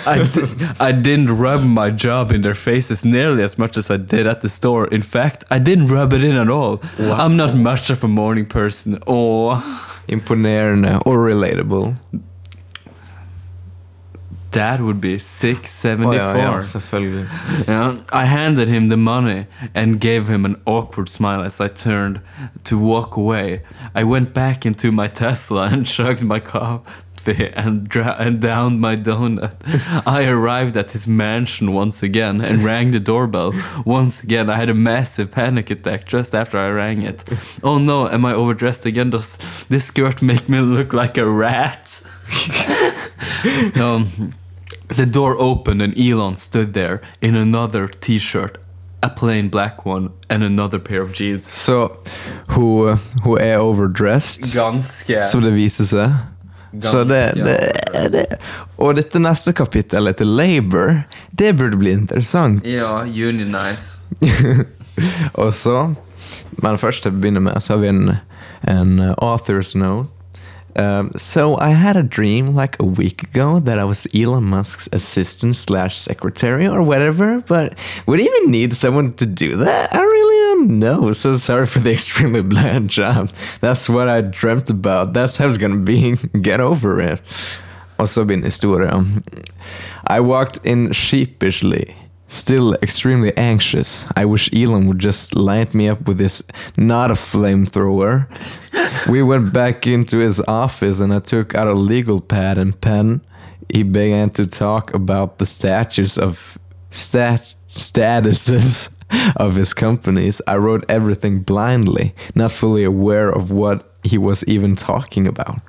I, 0.06 0.28
di- 0.32 0.74
I 0.80 0.92
didn't 0.92 1.36
rub 1.36 1.62
my 1.62 1.90
job 1.90 2.30
in 2.32 2.42
their 2.42 2.54
faces 2.54 3.04
nearly 3.04 3.42
as 3.42 3.58
much 3.58 3.76
as 3.76 3.90
I 3.90 3.96
did 3.98 4.26
at 4.26 4.40
the 4.40 4.48
store. 4.48 4.86
In 4.88 5.02
fact, 5.02 5.44
I 5.50 5.58
didn't 5.58 5.88
rub 5.88 6.12
it 6.12 6.22
in 6.24 6.36
at 6.36 6.48
all. 6.48 6.80
I'm 6.98 7.36
not 7.36 7.54
much 7.54 7.90
of 7.90 8.04
a 8.04 8.08
morning 8.08 8.46
person. 8.46 8.98
Oh. 9.06 9.60
Imponerende 10.08 11.00
or 11.04 11.18
relatable. 11.18 11.96
That 14.56 14.80
would 14.80 15.00
be 15.00 15.18
674. 15.18 16.08
Å, 16.08 16.16
ja, 16.16 16.28
ja, 16.40 16.60
selvfølgelig. 16.64 17.24
Yeah, 17.68 17.98
I 18.10 18.24
handed 18.24 18.68
him 18.68 18.88
the 18.88 18.96
money 18.96 19.46
and 19.74 20.00
gave 20.00 20.28
him 20.28 20.44
an 20.46 20.56
awkward 20.64 21.08
smile 21.08 21.42
as 21.42 21.60
I 21.60 21.68
turned 21.68 22.20
to 22.64 22.78
walk 22.78 23.16
away. 23.16 23.62
I 23.94 24.04
went 24.04 24.32
back 24.32 24.64
into 24.64 24.90
my 24.92 25.08
Tesla 25.08 25.68
and 25.72 25.86
chugged 25.94 26.22
my 26.22 26.40
coffee 26.40 27.52
and, 27.54 27.88
dra- 27.88 28.16
and 28.18 28.40
downed 28.40 28.80
my 28.80 28.96
donut. 28.96 29.56
I 30.06 30.26
arrived 30.26 30.76
at 30.76 30.92
his 30.92 31.06
mansion 31.06 31.74
once 31.74 32.02
again 32.02 32.40
and 32.40 32.64
rang 32.64 32.92
the 32.92 33.00
doorbell. 33.00 33.52
Once 33.84 34.22
again, 34.22 34.48
I 34.48 34.56
had 34.56 34.70
a 34.70 34.74
massive 34.74 35.30
panic 35.32 35.70
attack 35.70 36.06
just 36.06 36.34
after 36.34 36.56
I 36.58 36.70
rang 36.70 37.02
it. 37.02 37.24
Oh 37.62 37.78
no, 37.78 38.08
am 38.08 38.24
I 38.24 38.32
overdressed 38.32 38.86
again? 38.86 39.10
Does 39.10 39.38
this 39.68 39.84
skirt 39.86 40.22
make 40.22 40.48
me 40.48 40.60
look 40.60 40.92
like 40.92 41.18
a 41.18 41.28
rat? 41.28 42.02
um, 43.80 44.32
the 44.88 45.06
door 45.06 45.36
opened 45.38 45.82
and 45.82 45.98
Elon 45.98 46.36
stood 46.36 46.74
there 46.74 47.00
in 47.20 47.36
another 47.36 47.88
t-shirt, 47.88 48.58
a 49.02 49.08
plain 49.08 49.48
black 49.48 49.84
one, 49.86 50.10
and 50.28 50.42
another 50.42 50.78
pair 50.78 51.02
of 51.02 51.12
jeans. 51.12 51.44
Så 51.50 51.90
hun, 52.48 52.98
hun 53.22 53.38
er 53.40 53.58
overdressed, 53.58 54.54
Ganske 54.54 55.24
som 55.24 55.42
det 55.42 55.52
viser 55.56 55.84
seg. 55.84 56.16
Så 56.82 57.04
det, 57.04 57.32
det, 57.34 57.72
det 58.12 58.24
Og 58.76 58.96
dette 58.98 59.20
neste 59.22 59.54
kapittelet 59.56 60.18
til 60.18 60.28
Labour, 60.28 61.06
det 61.30 61.54
burde 61.56 61.78
bli 61.80 61.94
interessant. 61.96 62.66
Ja, 62.66 63.00
unionize. 63.06 64.02
Og 65.40 65.54
så 65.54 65.94
Men 66.50 66.78
først 66.80 67.04
til 67.04 67.12
å 67.12 67.16
begynne 67.16 67.40
med, 67.40 67.56
så 67.62 67.74
har 67.74 67.80
vi 67.82 67.88
en, 67.92 68.16
en 68.68 69.00
author's 69.16 69.72
note. 69.76 70.08
Um, 70.76 71.10
so 71.16 71.58
I 71.58 71.70
had 71.70 71.96
a 71.96 72.02
dream 72.02 72.54
like 72.54 72.78
a 72.78 72.84
week 72.84 73.22
ago 73.22 73.60
that 73.60 73.78
I 73.78 73.84
was 73.84 74.06
Elon 74.14 74.44
Musk's 74.44 74.88
assistant 74.92 75.56
slash 75.56 75.96
secretary 75.96 76.66
or 76.66 76.82
whatever, 76.82 77.40
but 77.40 77.78
would 78.06 78.20
even 78.20 78.50
need 78.50 78.76
someone 78.76 79.14
to 79.14 79.26
do 79.26 79.56
that? 79.56 79.94
I 79.94 80.02
really 80.02 80.36
don't 80.44 80.78
know. 80.78 81.12
So 81.12 81.36
sorry 81.36 81.66
for 81.66 81.78
the 81.78 81.92
extremely 81.98 82.42
bland 82.42 82.90
job. 82.90 83.30
That's 83.60 83.88
what 83.88 84.08
I 84.08 84.20
dreamt 84.20 84.68
about. 84.68 85.14
That's 85.14 85.38
how 85.38 85.48
it's 85.48 85.58
gonna 85.58 85.76
be. 85.76 86.16
Get 86.40 86.60
over 86.60 87.00
it. 87.00 87.20
Og 87.96 88.08
så 88.08 88.24
begynner 88.24 88.44
historien. 88.46 89.22
I 90.10 90.20
walked 90.20 90.60
in 90.64 90.92
sheepishly, 90.92 91.96
still 92.28 92.74
extremely 92.82 93.36
anxious. 93.36 94.06
I 94.16 94.24
wish 94.24 94.52
Elon 94.52 94.86
would 94.86 94.98
just 94.98 95.34
light 95.34 95.74
me 95.74 95.88
up 95.88 96.06
with 96.06 96.18
this 96.18 96.42
not 96.76 97.10
a 97.10 97.14
flamethrower. 97.14 98.26
we 99.08 99.22
went 99.22 99.52
back 99.52 99.86
into 99.86 100.18
his 100.18 100.40
office 100.40 101.00
and 101.00 101.12
I 101.12 101.20
took 101.20 101.54
out 101.54 101.68
a 101.68 101.74
legal 101.74 102.20
pad 102.20 102.58
and 102.58 102.78
pen. 102.80 103.20
He 103.72 103.82
began 103.82 104.30
to 104.30 104.46
talk 104.46 104.94
about 104.94 105.38
the 105.38 105.46
statues 105.46 106.18
of 106.18 106.58
stat 106.90 107.54
statuses 107.68 108.90
of 109.36 109.54
his 109.54 109.74
companies. 109.74 110.40
I 110.46 110.56
wrote 110.56 110.84
everything 110.88 111.40
blindly, 111.40 112.14
not 112.34 112.52
fully 112.52 112.84
aware 112.84 113.28
of 113.28 113.50
what 113.50 113.92
he 114.02 114.18
was 114.18 114.44
even 114.44 114.76
talking 114.76 115.26
about. 115.26 115.60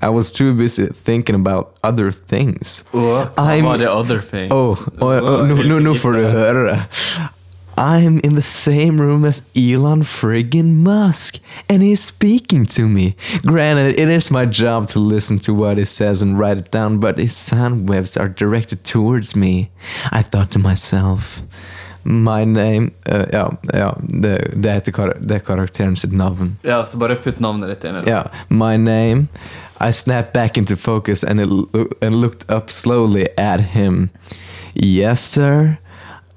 I 0.00 0.08
was 0.08 0.32
too 0.32 0.54
busy 0.54 0.86
thinking 0.86 1.34
about 1.34 1.74
other 1.82 2.10
things. 2.10 2.84
Hva 2.92 3.30
I'm- 3.36 3.64
var 3.64 3.78
det 3.78 3.88
other 3.88 4.20
things? 4.20 4.52
Oh, 4.52 4.78
oh, 5.00 5.08
oh 5.08 5.46
nå, 5.46 5.54
nå, 5.62 5.78
nå 5.78 5.94
får 5.94 6.12
du 6.12 6.22
det. 6.66 6.86
I'm 7.78 8.18
in 8.24 8.34
the 8.34 8.42
same 8.42 9.00
room 9.00 9.24
as 9.24 9.42
Elon 9.54 10.02
friggin' 10.02 10.82
Musk, 10.82 11.38
and 11.68 11.80
he's 11.80 12.02
speaking 12.02 12.66
to 12.66 12.88
me. 12.88 13.14
Granted, 13.46 14.00
it 14.00 14.08
is 14.08 14.32
my 14.32 14.46
job 14.46 14.88
to 14.88 14.98
listen 14.98 15.38
to 15.40 15.54
what 15.54 15.78
he 15.78 15.84
says 15.84 16.20
and 16.20 16.40
write 16.40 16.58
it 16.58 16.72
down, 16.72 16.98
but 16.98 17.18
his 17.18 17.36
sound 17.36 17.88
waves 17.88 18.16
are 18.16 18.28
directed 18.28 18.82
towards 18.82 19.36
me. 19.36 19.70
I 20.10 20.22
thought 20.22 20.50
to 20.52 20.58
myself, 20.58 21.40
my 22.02 22.44
name 22.44 22.90
uh, 23.06 23.26
Ja, 23.32 23.52
ja 23.72 23.94
det, 24.00 24.52
det, 24.56 24.70
heter 24.70 24.92
kar 24.92 25.14
det 25.20 25.34
er 25.36 25.44
karakteren 25.46 25.96
sitt 25.96 26.12
navn. 26.12 26.56
Ja, 26.62 26.84
så 26.84 26.98
bare 26.98 27.14
putt 27.14 27.38
navnet 27.40 27.68
ditt 27.70 27.84
inn 27.84 27.94
i 27.94 28.02
det. 28.02 28.10
Yeah, 28.10 28.26
my 28.48 28.76
name. 28.76 29.28
I 29.80 29.90
snapped 29.92 30.32
back 30.34 30.58
into 30.58 30.76
focus 30.76 31.22
and 31.22 31.40
it 31.40 31.46
lo- 31.46 31.88
and 32.02 32.20
looked 32.20 32.50
up 32.50 32.70
slowly 32.70 33.28
at 33.38 33.60
him. 33.60 34.10
Yes, 34.74 35.22
sir. 35.22 35.78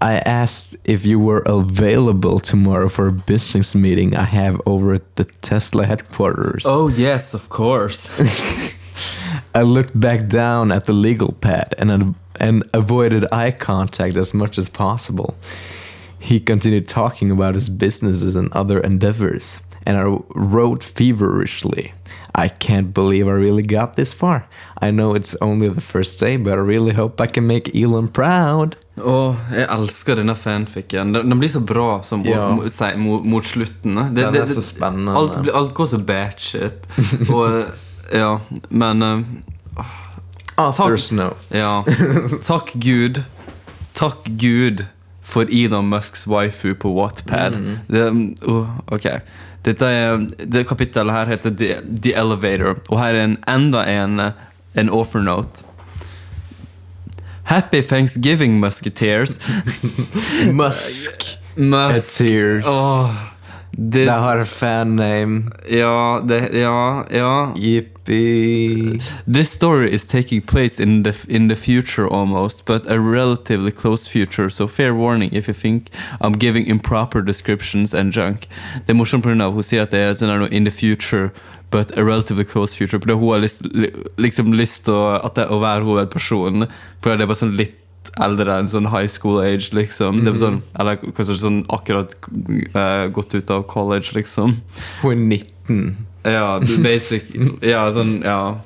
I 0.02 0.16
asked 0.26 0.76
if 0.84 1.06
you 1.06 1.20
were 1.20 1.44
available 1.46 2.40
tomorrow 2.40 2.90
for 2.90 3.08
a 3.08 3.12
business 3.12 3.76
meeting 3.76 4.16
I 4.16 4.24
have 4.24 4.60
over 4.66 4.94
at 4.94 5.16
the 5.16 5.26
Tesla 5.26 5.86
headquarters. 5.86 6.64
Oh 6.66 6.88
yes, 6.88 7.36
of 7.36 7.50
course. 7.50 8.10
I 9.56 9.62
looked 9.62 10.00
back 10.00 10.28
down 10.28 10.72
at 10.72 10.86
the 10.86 10.94
legal 10.94 11.34
pad 11.34 11.76
and 11.78 12.16
and 12.40 12.64
avoided 12.74 13.26
eye 13.32 13.52
contact 13.52 14.16
as 14.18 14.34
much 14.34 14.58
as 14.58 14.70
possible. 14.70 15.36
He 16.18 16.40
continued 16.40 16.88
talking 16.88 17.30
about 17.30 17.54
his 17.54 17.70
businesses 17.70 18.36
and 18.36 18.52
other 18.54 18.80
endeavors, 18.80 19.60
and 19.86 19.98
I 19.98 20.04
wrote 20.36 20.84
feverishly. 20.84 21.94
I 22.34 22.48
can't 22.48 22.94
believe 22.94 23.28
I 23.28 23.32
really 23.32 23.64
got 23.64 23.96
this 23.96 24.14
far. 24.14 24.48
I 24.82 24.92
know 24.92 25.16
it's 25.16 25.36
only 25.42 25.68
the 25.70 25.82
first 25.82 26.20
day, 26.20 26.38
but 26.38 26.54
I 26.54 26.62
really 26.62 26.94
hope 26.94 27.20
I 27.20 27.28
can 27.28 27.46
make 27.48 27.76
Elon 27.76 28.08
proud. 28.08 28.76
Åh, 29.04 29.36
jeg 29.56 29.68
elsker 29.72 30.16
denne 30.16 30.36
fanficken. 30.36 31.14
Den, 31.14 31.30
den 31.30 31.40
blir 31.40 31.50
så 31.50 31.60
bra 31.60 32.02
som, 32.04 32.24
Ja. 32.26 32.50
mot, 32.56 32.98
mot, 32.98 33.26
mot 33.26 33.46
slutten. 33.46 33.96
Det, 33.96 34.22
Den 34.24 34.34
det, 34.34 34.42
er 34.42 34.46
så 34.46 34.62
spennende. 34.62 35.16
Alt, 35.18 35.50
alt 35.54 35.74
går 35.74 35.86
så 35.86 35.98
batshit. 35.98 36.88
Og 37.34 37.66
ja, 38.14 38.40
men 38.70 39.04
uh, 39.04 39.20
After 40.58 40.84
takk, 40.84 41.00
Snow. 41.00 41.34
Ja. 41.50 41.84
Takk 42.44 42.74
Gud. 42.74 43.24
Takk 43.94 44.28
Gud 44.38 44.86
for 45.22 45.46
Elon 45.50 45.88
Musks 45.90 46.28
waifu 46.28 46.74
på 46.76 46.92
Wattpad. 46.94 47.58
Det, 47.88 48.10
uh, 48.48 48.70
ok. 48.88 49.08
Dette 49.66 49.86
er, 49.86 50.24
det 50.42 50.66
kapittelet 50.70 51.14
her 51.14 51.30
heter 51.30 51.54
The, 51.54 51.82
The 52.02 52.16
Elevator, 52.18 52.80
og 52.90 52.98
her 53.02 53.16
er 53.16 53.28
en, 53.28 53.38
enda 53.50 53.84
en, 53.86 54.20
en 54.74 54.90
offer 54.90 55.20
offernote. 55.22 55.66
Happy 57.44 57.82
Thanksgiving, 57.82 58.60
Musketeers. 58.60 59.40
Musk. 60.62 61.38
Musk. 61.58 62.18
Tears. 62.18 62.66
Åh, 62.66 63.31
det, 63.72 64.06
Det 64.06 64.12
har 64.12 64.44
fan 64.46 64.96
name. 64.96 65.44
ja, 65.70 66.22
det, 66.28 66.50
ja, 66.54 67.06
ja. 67.12 67.54
Yippee. 67.56 69.00
This 69.28 69.50
story 69.52 69.90
is 69.90 70.06
taking 70.06 70.42
place 70.42 70.80
in 70.84 71.04
the 71.04 71.14
in 71.28 71.48
the 71.48 71.56
future 71.56 72.08
almost, 72.08 72.66
but 72.66 72.86
a 72.92 73.00
relatively 73.00 73.72
close 73.72 74.08
future. 74.08 74.50
So 74.50 74.68
fair 74.68 74.94
warning 74.94 75.30
if 75.34 75.48
you 75.48 75.54
think 75.54 75.90
I'm 76.22 76.34
giving 76.34 76.66
improper 76.68 77.22
descriptions 77.22 77.94
and 77.94 78.12
junk. 78.14 78.48
Det 78.88 78.90
er 78.90 78.94
morsomt 78.94 79.24
pga. 79.24 79.50
hun 79.50 79.64
sier 79.64 79.82
at 79.82 79.92
det 79.92 80.00
er 80.00 80.14
sånn 80.14 80.52
in 80.52 80.64
the 80.66 80.72
future, 80.72 81.30
but 81.72 81.92
a 81.98 82.04
relatively 82.04 82.44
close 82.44 82.76
future. 82.76 83.00
For 83.00 83.14
hun 83.16 83.30
har 83.34 83.40
lyst, 83.40 83.62
li- 83.74 83.92
liksom 84.18 84.52
lyst 84.54 84.84
til 84.86 84.94
å, 84.94 85.20
at 85.26 85.36
det, 85.36 85.48
å 85.48 85.60
være 85.62 85.84
hovedpersonen. 85.86 86.68
For 87.02 87.16
det 87.16 87.22
er 87.24 87.28
bare 87.28 87.38
sånn 87.40 87.56
litt 87.58 87.78
eldre 88.20 88.58
enn 88.60 88.68
sånn 88.68 88.90
high 88.92 89.08
school 89.08 89.40
age, 89.44 89.72
liksom. 89.74 90.24
Det 90.26 90.34
var 90.34 90.42
sånn, 90.42 90.62
eller 90.80 90.98
kanskje 91.02 91.38
sånn 91.42 91.62
akkurat 91.70 92.16
uh, 92.76 93.08
gått 93.14 93.36
ut 93.38 93.54
av 93.54 93.64
college, 93.72 94.16
liksom. 94.18 94.58
Hun 95.02 95.12
er 95.12 95.44
19. 95.70 96.08
Ja, 96.28 96.60
basic 96.84 97.32
Ja, 97.66 97.88
sånn, 97.96 98.20
ja 98.26 98.60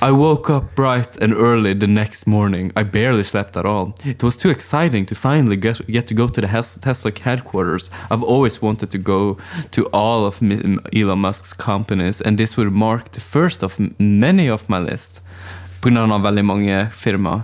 I 0.00 0.10
woke 0.12 0.48
up 0.48 0.74
bright 0.74 1.16
and 1.20 1.34
early 1.34 1.74
the 1.74 1.86
next 1.86 2.26
morning. 2.26 2.70
I 2.76 2.82
barely 2.84 3.24
slept 3.24 3.56
at 3.56 3.66
all. 3.66 3.94
It 4.04 4.22
was 4.22 4.36
too 4.36 4.48
exciting 4.48 5.04
to 5.06 5.14
finally 5.14 5.56
get, 5.56 5.84
get 5.88 6.06
to 6.06 6.14
go 6.14 6.28
to 6.28 6.40
the 6.40 6.46
Hes- 6.46 6.76
Tesla 6.80 7.10
headquarters. 7.20 7.90
I've 8.10 8.22
always 8.22 8.62
wanted 8.62 8.90
to 8.92 8.98
go 8.98 9.36
to 9.72 9.86
all 9.92 10.24
of 10.24 10.40
Elon 10.94 11.18
Musk's 11.18 11.52
companies, 11.52 12.20
and 12.20 12.38
this 12.38 12.56
would 12.56 12.72
mark 12.72 13.12
the 13.12 13.20
first 13.20 13.62
of 13.62 13.76
many 13.98 14.48
of 14.48 14.68
my 14.68 14.78
list. 14.78 15.20
På 15.80 15.90
grunn 15.90 16.12
av 16.12 16.22
veldig 16.22 16.44
mange 16.44 16.88
firmaer. 16.94 17.42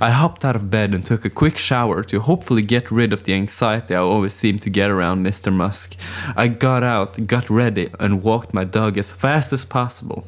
I 0.00 0.10
hopped 0.10 0.44
out 0.44 0.56
of 0.56 0.70
bed 0.70 0.94
and 0.94 1.04
took 1.04 1.24
a 1.24 1.30
quick 1.30 1.58
shower 1.58 2.02
to 2.02 2.20
hopefully 2.20 2.62
get 2.62 2.90
rid 2.90 3.12
of 3.12 3.22
the 3.24 3.34
anxiety 3.34 3.94
I 3.94 3.98
always 3.98 4.32
seem 4.32 4.58
to 4.58 4.70
get 4.70 4.90
around 4.90 5.26
Mr. 5.26 5.52
Musk. 5.52 5.96
I 6.36 6.48
got 6.48 6.82
out, 6.82 7.26
got 7.26 7.50
ready, 7.50 7.88
and 8.00 8.22
walked 8.22 8.54
my 8.54 8.64
dog 8.64 8.98
as 8.98 9.12
fast 9.12 9.52
as 9.52 9.64
possible. 9.64 10.24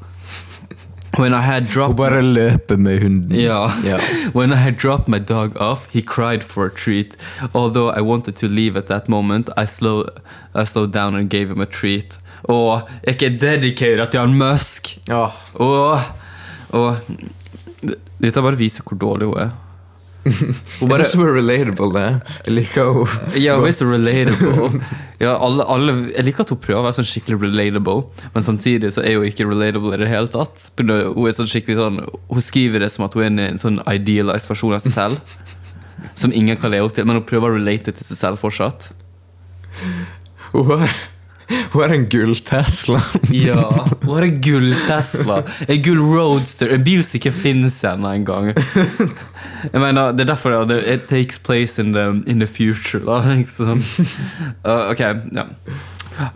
When 1.17 1.33
I 1.33 1.40
had 1.40 1.62
Og 1.62 1.69
dropped 1.69 1.97
bare 1.97 2.23
løpe 2.23 2.76
med 2.76 3.02
hunden. 3.02 3.33
Yeah. 3.33 3.73
Ja. 3.85 3.99
when 4.33 4.52
I 4.52 4.57
had 4.57 4.76
dropped 4.76 5.09
my 5.09 5.19
dog 5.19 5.57
off, 5.57 5.88
he 5.90 6.02
cried 6.02 6.45
for 6.45 6.67
a 6.67 6.71
treat. 6.71 7.17
Although 7.55 7.90
I 7.90 8.00
wanted 8.00 8.37
to 8.37 8.47
leave 8.47 8.76
at 8.76 8.87
that 8.87 9.09
moment, 9.09 9.50
I 9.57 9.64
slow, 9.64 10.05
I 10.55 10.64
slowed 10.64 10.93
down 10.93 11.14
and 11.14 11.31
gave 11.31 11.50
him 11.50 11.61
a 11.61 11.67
treat. 11.67 12.19
Og 12.43 12.88
er 13.02 13.12
ikke 13.12 13.38
dedicated 13.40 14.07
til 14.11 14.21
han 14.21 14.35
Musk. 14.35 14.99
Og, 15.55 16.00
og 16.69 16.97
Dette 17.82 18.42
bare 18.42 18.58
viser 18.58 18.87
hvor 18.87 18.99
dårlig 18.99 19.30
hun 19.30 19.40
er. 19.47 19.56
Hun 20.80 20.90
jeg 20.92 21.06
syns 21.06 21.14
hun 21.14 21.28
er 21.28 21.37
relatable, 21.38 21.88
det. 21.94 22.35
Jeg 22.44 22.52
liker 22.52 22.88
henne. 22.92 23.38
ja, 23.40 23.54
hun 23.56 23.68
er 23.68 23.76
så 23.76 23.87
relatable. 23.88 24.80
Ja, 25.18 25.32
alle, 25.42 25.64
alle, 25.66 25.92
jeg 26.14 26.28
liker 26.28 26.44
at 26.44 26.50
hun 26.52 26.61
prøver 26.62 26.78
å 26.78 26.85
være 26.85 26.94
sånn 27.00 27.06
skikkelig 27.11 27.40
relatable, 27.42 28.04
men 28.37 28.44
samtidig 28.47 28.92
så 28.94 29.02
er 29.02 29.16
hun 29.16 29.26
ikke 29.26 29.49
relatable 29.49 29.97
i 29.97 29.99
det 29.99 30.11
hele 30.12 30.30
tatt. 30.30 30.68
Hun 30.78 30.92
er 31.26 31.35
sånn 31.35 31.49
skikkelig 31.50 31.75
sånn 31.75 31.99
Hun 32.06 32.44
skriver 32.44 32.85
det 32.85 32.92
som 32.94 33.06
at 33.08 33.16
hun 33.18 33.25
er 33.25 33.30
en, 33.32 33.40
en 33.49 33.58
sånn 33.58 33.80
idealized 33.90 34.47
versjon 34.52 34.76
av 34.76 34.85
seg 34.85 34.94
selv. 34.94 35.35
Som 36.18 36.30
ingen 36.30 36.54
kan 36.62 36.70
leve 36.70 36.87
opp 36.87 36.94
til, 36.94 37.06
men 37.08 37.18
hun 37.18 37.26
prøver 37.26 37.50
å 37.50 37.56
relate 37.56 37.90
til 37.90 38.06
seg 38.06 38.20
selv 38.20 38.38
fortsatt. 38.38 38.92
Hun 40.52 40.70
har, 40.70 40.94
hun 41.73 41.83
har 41.83 41.95
en 41.95 42.07
gull-Tesla. 42.09 43.00
Ja, 43.33 43.87
hun 44.05 44.14
har 44.14 44.23
en 44.23 44.40
gull 44.45 44.75
Tesla. 44.87 45.43
En 45.69 45.83
gull 45.83 46.00
Roadster. 46.00 46.73
En 46.75 46.85
bil 46.85 47.05
som 47.05 47.19
ikke 47.19 47.33
finnes 47.33 47.78
ennå 47.88 48.12
engang. 48.21 48.52
Jeg 48.52 49.81
mener, 49.81 50.12
Det 50.12 50.26
er 50.26 50.33
derfor 50.35 50.64
det, 50.69 50.83
it 50.87 51.07
takes 51.09 51.38
place 51.38 51.83
in 51.83 51.93
the, 51.93 52.23
in 52.26 52.40
the 52.40 52.47
future. 52.47 53.00
Da, 53.05 53.21
liksom. 53.35 53.83
Uh, 54.69 54.90
ok, 54.90 55.00
ja. 55.35 55.45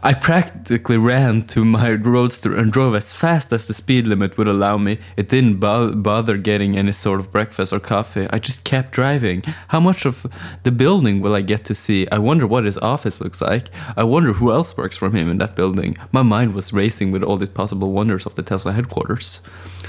I 0.02 0.14
practically 0.14 0.96
ran 0.96 1.42
to 1.48 1.64
my 1.64 1.90
roadster 1.90 2.54
and 2.56 2.72
drove 2.72 2.94
as 2.94 3.12
fast 3.12 3.52
as 3.52 3.66
the 3.66 3.74
speed 3.74 4.06
limit 4.06 4.38
would 4.38 4.48
allow 4.48 4.78
me. 4.78 4.98
It 5.16 5.28
didn't 5.28 5.58
bo- 5.58 5.94
bother 5.94 6.36
getting 6.36 6.76
any 6.76 6.92
sort 6.92 7.20
of 7.20 7.32
breakfast 7.32 7.72
or 7.72 7.80
coffee. 7.80 8.26
I 8.30 8.38
just 8.38 8.64
kept 8.64 8.92
driving. 8.92 9.42
How 9.68 9.80
much 9.80 10.06
of 10.06 10.26
the 10.62 10.70
building 10.70 11.20
will 11.20 11.34
I 11.34 11.40
get 11.42 11.64
to 11.64 11.74
see? 11.74 12.06
I 12.12 12.18
wonder 12.18 12.46
what 12.46 12.64
his 12.64 12.78
office 12.78 13.20
looks 13.20 13.40
like. 13.40 13.68
I 13.96 14.04
wonder 14.04 14.32
who 14.34 14.52
else 14.52 14.76
works 14.76 14.96
from 14.96 15.14
him 15.14 15.28
in 15.28 15.38
that 15.38 15.56
building. 15.56 15.96
My 16.12 16.22
mind 16.22 16.54
was 16.54 16.72
racing 16.72 17.10
with 17.10 17.22
all 17.22 17.36
these 17.36 17.48
possible 17.48 17.92
wonders 17.92 18.26
of 18.26 18.34
the 18.34 18.42
Tesla 18.42 18.72
headquarters. 18.72 19.40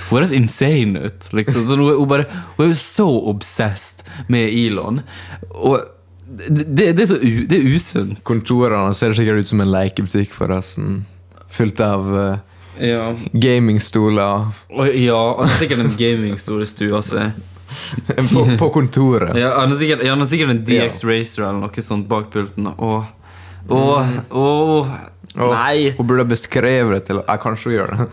Hun 0.09 0.19
høres 0.19 0.31
insane 0.31 0.97
ut. 0.97 1.33
Liksom. 1.33 1.65
Så 1.65 2.05
bare, 2.05 2.25
hun 2.57 2.69
er 2.69 2.73
så 2.73 3.07
obsessed 3.29 4.03
med 4.27 4.50
Elon. 4.50 5.01
Og 5.50 5.85
det, 6.37 6.63
det, 6.75 6.87
det 6.97 7.03
er 7.05 7.09
så 7.11 7.17
u, 7.21 7.31
det 7.49 7.57
er 7.59 7.67
usunt. 7.75 8.19
Kontorene 8.27 8.93
ser 8.97 9.13
sikkert 9.17 9.43
ut 9.43 9.51
som 9.51 9.61
en 9.63 9.71
lekebutikk, 9.73 10.33
forresten. 10.35 11.03
Fylt 11.53 11.79
av 11.85 12.07
uh, 12.09 12.37
Ja. 12.81 13.11
gamingstoler 13.37 14.47
ja, 14.97 15.19
han 15.37 15.45
har 15.47 15.57
sikkert 15.59 15.83
en 15.83 15.91
gamingstol 15.97 16.63
i 16.63 16.65
stua 16.65 17.01
si. 17.05 17.21
på, 18.33 18.45
på 18.59 18.69
kontoret. 18.73 19.35
Ja, 19.37 19.51
han 19.59 19.69
har 19.69 19.77
sikkert, 19.77 20.01
ja, 20.05 20.09
han 20.15 20.19
har 20.23 20.29
sikkert 20.29 20.49
en 20.55 20.63
DX 20.65 21.03
Racer 21.05 21.45
eller 21.47 21.59
noe 21.67 21.85
sånt 21.85 22.07
bak 22.09 22.31
pulten. 22.33 22.67
Åh, 22.77 23.05
åh, 23.69 24.09
åh, 24.29 24.89
Og 25.33 25.53
nei. 25.55 25.93
Hun 25.97 26.05
burde 26.09 26.25
ha 26.25 26.29
beskrevet 26.29 26.93
det 26.97 27.03
til 27.07 27.21
Jeg 27.23 27.41
kanskje 27.41 27.69
hun 27.71 27.77
gjør 27.77 27.93
det. 27.93 28.09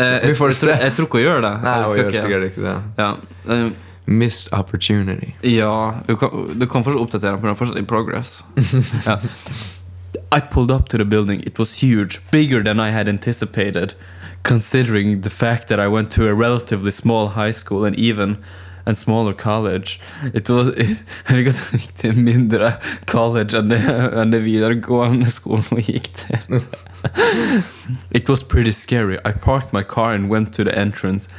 Eh, 0.00 0.14
Vi 0.30 0.36
får 0.38 0.52
jeg, 0.52 0.56
se. 0.60 0.66
tror- 0.68 0.84
Jeg 0.86 0.94
tror 0.96 1.08
ikke 1.10 1.18
hun 1.20 1.26
gjør 1.26 1.42
det. 1.44 1.54
Nei, 1.64 1.74
hun 1.84 1.98
gjør 1.98 2.14
sikkert 2.20 2.46
ikke 2.50 2.64
det. 2.68 2.76
Ja, 3.00 3.10
eh, 3.56 3.66
Missed 4.06 4.52
opportunity. 4.52 5.32
ja 5.42 5.94
du, 6.06 6.16
kan, 6.16 6.30
du 6.58 6.66
kan 6.66 6.84
fortsatt 6.84 7.00
oppdatere 7.00 7.30
den, 7.30 7.40
for 7.40 7.46
den 7.46 7.54
er 7.54 7.60
fortsatt 7.60 7.78
in 7.78 7.86
progress. 7.86 8.44
ja. 9.06 9.18
I 10.36 10.40
pulled 10.40 10.70
up 10.70 10.88
to 10.88 10.98
the 10.98 11.04
building. 11.04 11.40
It 11.46 11.58
was 11.58 11.82
huge, 11.82 12.20
bigger 12.30 12.62
than 12.62 12.80
I 12.80 12.90
had 12.90 13.08
anticipated, 13.08 13.94
considering 14.42 15.20
the 15.22 15.30
fact 15.30 15.68
that 15.68 15.78
I 15.78 15.86
went 15.86 16.10
to 16.12 16.28
a 16.28 16.34
relatively 16.34 16.90
small 16.90 17.28
high 17.28 17.52
school 17.52 17.84
and 17.84 17.96
even 17.96 18.36
a 18.86 18.94
smaller 18.94 19.32
college. 19.32 20.00
It 20.34 20.50
was 20.50 20.68
it, 20.76 21.04
Jeg 21.28 21.36
liker 21.36 21.50
at 21.50 21.60
hun 21.70 21.80
gikk 21.80 21.96
til 21.96 22.10
en 22.10 22.24
mindre 22.24 22.72
college 23.06 23.56
enn 23.58 23.70
det, 23.72 23.80
enn 24.20 24.32
det 24.34 24.42
videregående 24.44 25.30
skolen 25.32 25.64
hun 25.70 25.80
gikk 25.86 26.10
til. 26.14 26.60
It 28.18 28.28
was 28.28 28.42
pretty 28.42 28.72
scary. 28.72 29.16
I 29.24 29.32
parked 29.32 29.72
my 29.72 29.82
car 29.82 30.12
and 30.12 30.28
went 30.28 30.52
to 30.54 30.64
the 30.64 30.74
entrance. 30.76 31.30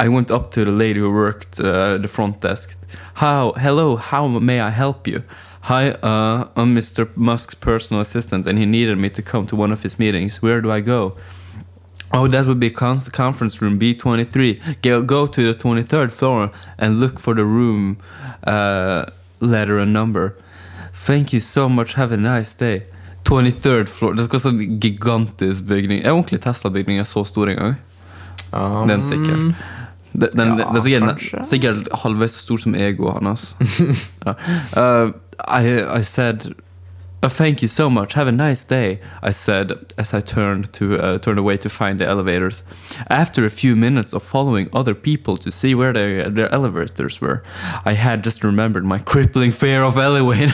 I 0.00 0.08
went 0.08 0.30
up 0.30 0.50
to 0.52 0.64
the 0.64 0.70
lady 0.70 1.00
who 1.00 1.10
worked 1.12 1.60
uh, 1.60 1.98
the 1.98 2.08
front 2.08 2.40
desk. 2.40 2.76
How? 3.14 3.52
Hello. 3.56 3.96
How 3.96 4.26
may 4.28 4.60
I 4.60 4.70
help 4.70 5.06
you? 5.06 5.22
Hi, 5.62 5.90
uh, 6.02 6.48
I'm 6.56 6.74
Mr. 6.74 7.08
Musk's 7.16 7.54
personal 7.54 8.00
assistant, 8.02 8.46
and 8.46 8.58
he 8.58 8.66
needed 8.66 8.98
me 8.98 9.08
to 9.10 9.22
come 9.22 9.46
to 9.46 9.56
one 9.56 9.72
of 9.72 9.82
his 9.82 9.98
meetings. 9.98 10.42
Where 10.42 10.60
do 10.60 10.70
I 10.70 10.80
go? 10.80 11.16
Oh, 12.12 12.28
that 12.28 12.46
would 12.46 12.60
be 12.60 12.70
con- 12.70 12.98
conference 13.12 13.62
room 13.62 13.78
B23. 13.78 14.82
Go, 14.82 15.02
go 15.02 15.26
to 15.26 15.52
the 15.52 15.58
23rd 15.58 16.12
floor 16.12 16.50
and 16.78 17.00
look 17.00 17.18
for 17.18 17.34
the 17.34 17.44
room 17.44 17.96
uh, 18.46 19.06
letter 19.40 19.78
and 19.78 19.92
number. 19.92 20.36
Thank 20.92 21.32
you 21.32 21.40
so 21.40 21.68
much. 21.68 21.94
Have 21.94 22.12
a 22.12 22.16
nice 22.16 22.54
day. 22.54 22.82
23rd 23.24 23.88
floor. 23.88 24.14
Det 24.14 24.26
skal 24.26 24.38
være 24.38 24.44
sånn 24.44 24.80
gigantisk 24.80 25.64
bygning. 25.64 26.04
Er 26.04 26.12
ordentlig 26.12 26.42
Tesla-bygning 26.44 27.00
er 27.00 27.08
så 27.08 27.24
stor 27.24 27.48
en 27.48 27.56
gang? 27.56 27.76
Um, 28.52 28.88
Den 28.88 29.02
sikkert. 29.02 29.56
Den, 30.14 30.30
den, 30.38 30.58
ja, 30.58 30.64
den 30.70 30.76
er 30.76 30.80
sikkert, 30.80 31.44
sikkert 31.44 31.88
halvveis 32.04 32.36
så 32.36 32.44
stor 32.44 32.60
som 32.62 32.74
egoet 32.78 33.18
hans. 33.18 33.56
ja. 34.26 34.34
uh, 34.78 35.10
I, 35.42 35.98
I 35.98 36.02
said 36.02 36.54
Oh, 37.24 37.28
Thank 37.28 37.62
you 37.62 37.68
so 37.68 37.88
much. 37.88 38.12
Have 38.12 38.28
a 38.28 38.32
nice 38.32 38.66
day. 38.66 39.00
I 39.22 39.30
said 39.30 39.72
as 39.96 40.12
I 40.12 40.20
turned 40.20 40.70
to 40.74 40.98
uh, 40.98 41.18
turned 41.18 41.38
away 41.38 41.56
to 41.56 41.70
find 41.70 41.98
the 41.98 42.06
elevators. 42.06 42.64
After 43.08 43.46
a 43.46 43.50
few 43.50 43.74
minutes 43.74 44.12
of 44.12 44.22
following 44.22 44.68
other 44.74 44.94
people 44.94 45.38
to 45.38 45.50
see 45.50 45.74
where 45.74 45.94
their, 45.94 46.28
their 46.28 46.52
elevators 46.52 47.22
were, 47.22 47.42
I 47.86 47.94
had 47.94 48.22
just 48.22 48.44
remembered 48.44 48.84
my 48.84 48.98
crippling 48.98 49.52
fear 49.52 49.82
of 49.84 49.96
elevators. 49.96 50.52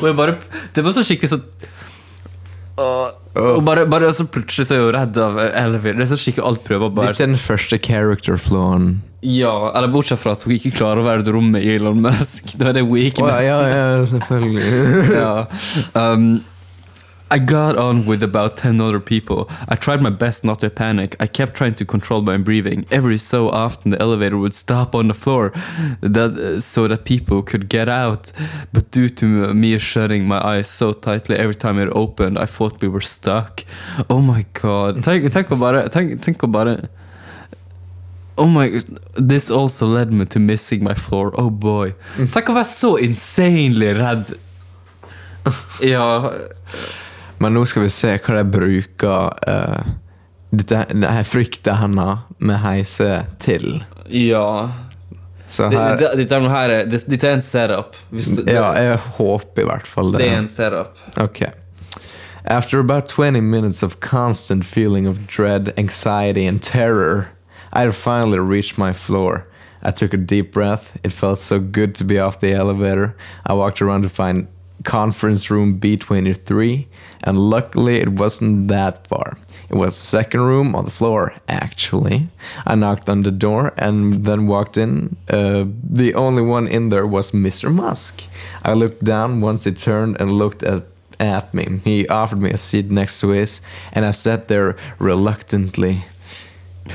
Det 0.74 0.82
var 0.84 0.92
så 0.94 1.02
skikkelig 1.02 1.32
sånn 1.32 1.42
Og 2.78 3.60
bare, 3.66 3.84
bare 3.90 4.10
så 4.14 4.26
plutselig 4.26 4.68
så 4.68 4.76
er 4.76 4.84
hun 4.86 4.94
redd 4.96 5.18
av 5.22 5.38
Elvin. 5.46 5.98
Det 6.00 6.06
er 6.06 6.10
så 6.12 6.18
skikkelig 6.20 6.46
alt 6.48 6.64
prøver 6.66 6.90
bare 6.94 7.12
Dette 7.12 7.26
er 7.26 7.32
den 7.32 7.40
første 7.42 7.78
character 7.82 8.38
flawen. 8.40 8.98
Ja, 9.22 9.72
eller 9.74 9.90
bortsett 9.90 10.20
fra 10.22 10.36
at 10.36 10.44
hun 10.46 10.54
ikke 10.54 10.76
klarer 10.76 11.02
å 11.02 11.06
være 11.06 11.24
et 11.24 11.30
rom 11.34 11.50
med 11.54 11.66
Elon 11.66 12.02
Musk. 12.04 12.52
Da 12.58 12.70
er 12.70 12.78
det 12.78 12.86
weakness. 12.86 13.34
Oh, 13.34 13.42
ja, 13.42 13.58
ja, 13.66 14.06
selvfølgelig. 14.06 14.68
ja. 15.22 15.32
Um, 15.98 16.30
I 17.30 17.38
got 17.38 17.76
on 17.76 18.06
with 18.06 18.22
about 18.22 18.56
10 18.56 18.80
other 18.80 19.00
people. 19.00 19.50
I 19.68 19.74
tried 19.74 20.00
my 20.00 20.10
best 20.10 20.44
not 20.44 20.60
to 20.60 20.70
panic. 20.70 21.14
I 21.20 21.26
kept 21.26 21.54
trying 21.54 21.74
to 21.74 21.84
control 21.84 22.22
my 22.22 22.38
breathing. 22.38 22.86
Every 22.90 23.18
so 23.18 23.50
often, 23.50 23.90
the 23.90 24.00
elevator 24.00 24.38
would 24.38 24.54
stop 24.54 24.94
on 24.94 25.08
the 25.08 25.14
floor 25.14 25.52
that, 26.00 26.62
so 26.62 26.88
that 26.88 27.04
people 27.04 27.42
could 27.42 27.68
get 27.68 27.88
out. 27.88 28.32
But 28.72 28.90
due 28.90 29.10
to 29.10 29.52
me 29.52 29.78
shutting 29.78 30.26
my 30.26 30.40
eyes 30.42 30.68
so 30.70 30.94
tightly 30.94 31.36
every 31.36 31.54
time 31.54 31.78
it 31.78 31.90
opened, 31.92 32.38
I 32.38 32.46
thought 32.46 32.80
we 32.80 32.88
were 32.88 33.02
stuck. 33.02 33.62
Oh 34.08 34.22
my 34.22 34.46
god. 34.54 35.02
Tenk, 35.04 35.30
tenk 35.30 35.52
å 35.52 35.60
bare 35.60 35.88
tenk, 35.90 36.22
tenk 36.22 36.42
å 36.42 36.50
bare 36.50 36.88
Oh 38.38 38.46
my 38.46 38.80
This 39.16 39.50
also 39.50 39.86
led 39.86 40.12
me 40.12 40.24
to 40.26 40.38
missing 40.38 40.82
my 40.82 40.94
floor. 40.94 41.34
Oh 41.36 41.50
boy. 41.50 41.92
Tenk 42.32 42.48
å 42.48 42.56
være 42.56 42.70
så 42.70 42.96
insanely 43.02 43.92
redd. 43.98 44.32
Ja 45.82 46.08
Men 47.40 47.54
nå 47.54 47.64
skal 47.66 47.82
vi 47.82 47.88
se 47.94 48.16
hva 48.18 48.34
de 48.40 48.44
bruker 48.50 49.34
uh, 49.48 49.90
dette, 50.50 50.84
denne 50.90 51.24
frykten 51.28 51.76
hennes 51.78 52.18
med 52.38 52.60
heise 52.64 53.26
til. 53.38 53.84
Ja. 54.08 54.70
Så 55.46 55.68
Det- 55.70 55.78
det- 55.78 56.16
Dette 56.16 56.40
det- 56.90 57.08
dette 57.08 57.24
er 57.28 57.32
en 57.32 57.40
setup. 57.40 57.96
Det, 58.10 58.52
Ja, 58.52 58.72
jeg 58.74 58.98
håper 58.98 59.62
i 59.62 59.64
hvert 59.64 59.86
fall 59.86 60.12
det. 60.12 60.18
det 60.20 60.28
er 60.32 60.38
en 60.38 60.48
setup. 60.48 60.98
Ok. 61.16 61.42
After 62.44 62.78
about 62.80 63.08
20 63.08 63.40
minutes 63.42 63.82
of 63.82 64.00
constant 64.00 64.64
feeling 64.64 65.06
of 65.08 65.16
dread, 65.26 65.72
anxiety, 65.76 66.46
and 66.48 66.60
terror, 66.62 67.28
I 67.72 67.90
finally 67.90 68.38
reached 68.38 68.78
my 68.78 68.92
floor. 68.92 69.44
I 69.82 69.90
took 69.90 70.12
a 70.14 70.16
deep 70.16 70.52
breath. 70.52 70.96
It 71.04 71.12
felt 71.12 71.38
so 71.38 71.58
good 71.58 71.94
to 71.96 72.04
be 72.04 72.18
off 72.18 72.40
the 72.40 72.52
elevator. 72.52 73.14
I 73.46 73.52
walked 73.52 73.80
around 73.82 74.02
to 74.02 74.08
find 74.08 74.46
conference 74.84 75.50
room 75.50 75.78
B23, 75.78 76.86
and 77.24 77.38
luckily 77.38 77.96
it 77.96 78.10
wasn't 78.10 78.68
that 78.68 79.06
far. 79.06 79.38
It 79.70 79.74
was 79.74 79.98
the 79.98 80.06
second 80.06 80.40
room 80.40 80.74
on 80.74 80.84
the 80.84 80.90
floor, 80.90 81.34
actually. 81.48 82.28
I 82.66 82.74
knocked 82.74 83.08
on 83.08 83.22
the 83.22 83.30
door 83.30 83.72
and 83.76 84.24
then 84.24 84.46
walked 84.46 84.76
in. 84.78 85.16
Uh, 85.28 85.66
the 85.82 86.14
only 86.14 86.42
one 86.42 86.66
in 86.68 86.88
there 86.88 87.06
was 87.06 87.32
Mr. 87.32 87.72
Musk. 87.72 88.22
I 88.62 88.72
looked 88.72 89.04
down 89.04 89.40
once 89.40 89.64
he 89.64 89.72
turned 89.72 90.20
and 90.20 90.32
looked 90.32 90.62
at 90.62 90.84
at 91.20 91.52
me. 91.52 91.80
He 91.84 92.06
offered 92.08 92.40
me 92.40 92.50
a 92.50 92.56
seat 92.58 92.90
next 92.90 93.20
to 93.20 93.30
his, 93.30 93.60
and 93.92 94.04
I 94.04 94.12
sat 94.12 94.46
there 94.46 94.76
reluctantly. 95.00 96.04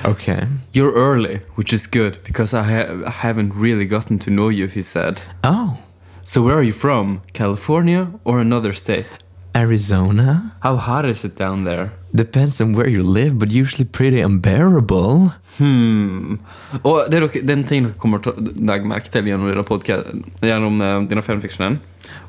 Okay. 0.06 0.48
You're 0.72 0.94
early, 0.94 1.42
which 1.56 1.74
is 1.74 1.88
good 1.88 2.24
because 2.24 2.54
I, 2.54 2.64
ha- 2.64 3.04
I 3.06 3.12
haven't 3.12 3.54
really 3.54 3.86
gotten 3.86 4.20
to 4.20 4.32
know 4.32 4.50
you, 4.50 4.68
he 4.68 4.82
said. 4.82 5.22
Oh. 5.44 5.78
So, 6.26 6.42
where 6.42 6.56
are 6.56 6.64
you 6.64 6.72
from? 6.72 7.22
California 7.34 8.08
or 8.24 8.40
another 8.40 8.72
state? 8.72 9.20
Arizona? 9.54 10.56
How 10.62 10.78
hot 10.78 11.04
is 11.04 11.26
it 11.26 11.36
down 11.36 11.66
there? 11.66 11.92
Depends 12.16 12.62
on 12.62 12.72
where 12.72 12.88
you 12.88 13.04
live, 13.04 13.38
but 13.38 13.52
usually 13.52 13.84
pretty 13.84 14.22
unbearable. 14.22 15.34
Hmm. 15.58 16.40
Og 16.84 17.12
det 17.12 17.18
er, 17.18 17.26
dere, 17.26 17.42
det 17.44 17.52
er 17.52 17.58
en 17.58 17.66
ting 17.68 17.90
dere 17.90 18.00
kommer 18.00 18.24
til 18.24 18.32
å 18.32 18.46
legge 18.56 18.88
merke 18.88 19.12
til 19.12 19.28
gjennom, 19.28 19.52
denne 19.52 19.66
podcast, 19.68 20.16
gjennom 20.40 20.80
uh, 20.80 21.04
denne 21.12 21.26
fanfictionen. 21.28 21.82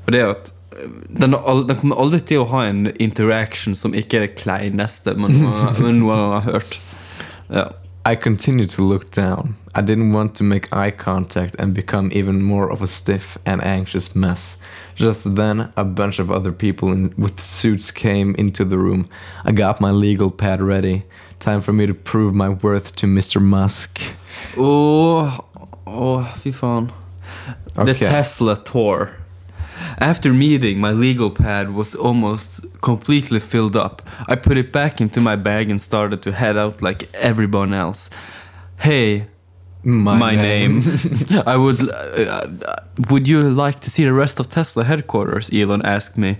Og 0.03 0.11
det 0.11 0.25
er 0.25 0.35
at 0.35 0.51
eh, 0.75 0.91
den, 1.23 1.39
den 1.39 1.79
kommer 1.79 2.03
aldri 2.03 2.21
til 2.27 2.43
å 2.43 2.51
ha 2.51 2.67
en 2.67 2.89
interaction 2.99 3.79
som 3.79 3.95
ikke 3.95 4.19
er 4.19 4.27
det 4.27 4.35
kleineste 4.43 5.15
man, 5.15 5.39
man 5.39 6.03
noen 6.03 6.03
gang 6.11 6.37
har 6.41 6.47
hørt. 6.51 6.81
Ja. 7.47 7.69
I 8.07 8.17
continued 8.17 8.69
to 8.71 8.83
look 8.83 9.11
down. 9.11 9.57
I 9.75 9.81
didn't 9.81 10.13
want 10.13 10.35
to 10.37 10.45
make 10.45 10.71
eye 10.73 10.91
contact 10.91 11.57
and 11.59 11.73
become 11.73 12.11
even 12.13 12.43
more 12.43 12.71
of 12.71 12.83
a 12.83 12.87
stiff 12.87 13.39
and 13.47 13.65
anxious 13.65 14.15
mess. 14.15 14.59
Just 14.95 15.37
then, 15.37 15.73
a 15.75 15.85
bunch 15.85 16.19
of 16.19 16.31
other 16.31 16.53
people 16.53 16.93
in, 16.93 17.15
with 17.17 17.41
suits 17.41 17.91
came 17.91 18.35
into 18.35 18.65
the 18.65 18.77
room. 18.77 19.09
I 19.45 19.53
got 19.53 19.81
my 19.81 19.91
legal 19.91 20.31
pad 20.31 20.61
ready. 20.61 21.05
Time 21.39 21.63
for 21.63 21.73
me 21.73 21.87
to 21.87 21.95
prove 21.95 22.35
my 22.35 22.51
worth 22.51 22.95
to 22.97 23.07
Mr. 23.07 23.41
Musk. 23.41 23.99
Åh, 24.57 25.45
oh, 25.87 26.25
fy 26.37 26.51
faen. 26.53 26.93
The 27.75 27.95
Tesla 27.95 28.63
tour. 28.63 29.17
After 29.99 30.33
meeting, 30.33 30.81
my 30.81 30.91
legal 30.91 31.31
pad 31.31 31.75
was 31.75 31.95
almost 31.95 32.65
completely 32.81 33.41
filled 33.41 33.77
up. 33.77 34.03
I 34.29 34.37
put 34.37 34.57
it 34.57 34.73
back 34.73 35.01
into 35.01 35.21
my 35.21 35.37
bag 35.37 35.71
and 35.71 35.81
started 35.81 36.23
to 36.23 36.33
head 36.33 36.57
out 36.57 36.83
like 36.83 37.13
everyone 37.15 37.73
else. 37.73 38.11
Hey, 38.79 39.29
my, 39.85 40.35
name. 40.35 40.83
I 41.47 41.57
would. 41.57 41.91
Uh, 41.91 42.47
would 43.11 43.29
you 43.29 43.43
like 43.51 43.81
to 43.81 43.91
see 43.91 44.05
the 44.05 44.13
rest 44.13 44.41
of 44.41 44.49
Tesla 44.49 44.85
headquarters? 44.85 45.51
Elon 45.53 45.83
asked 45.85 46.17
me. 46.17 46.39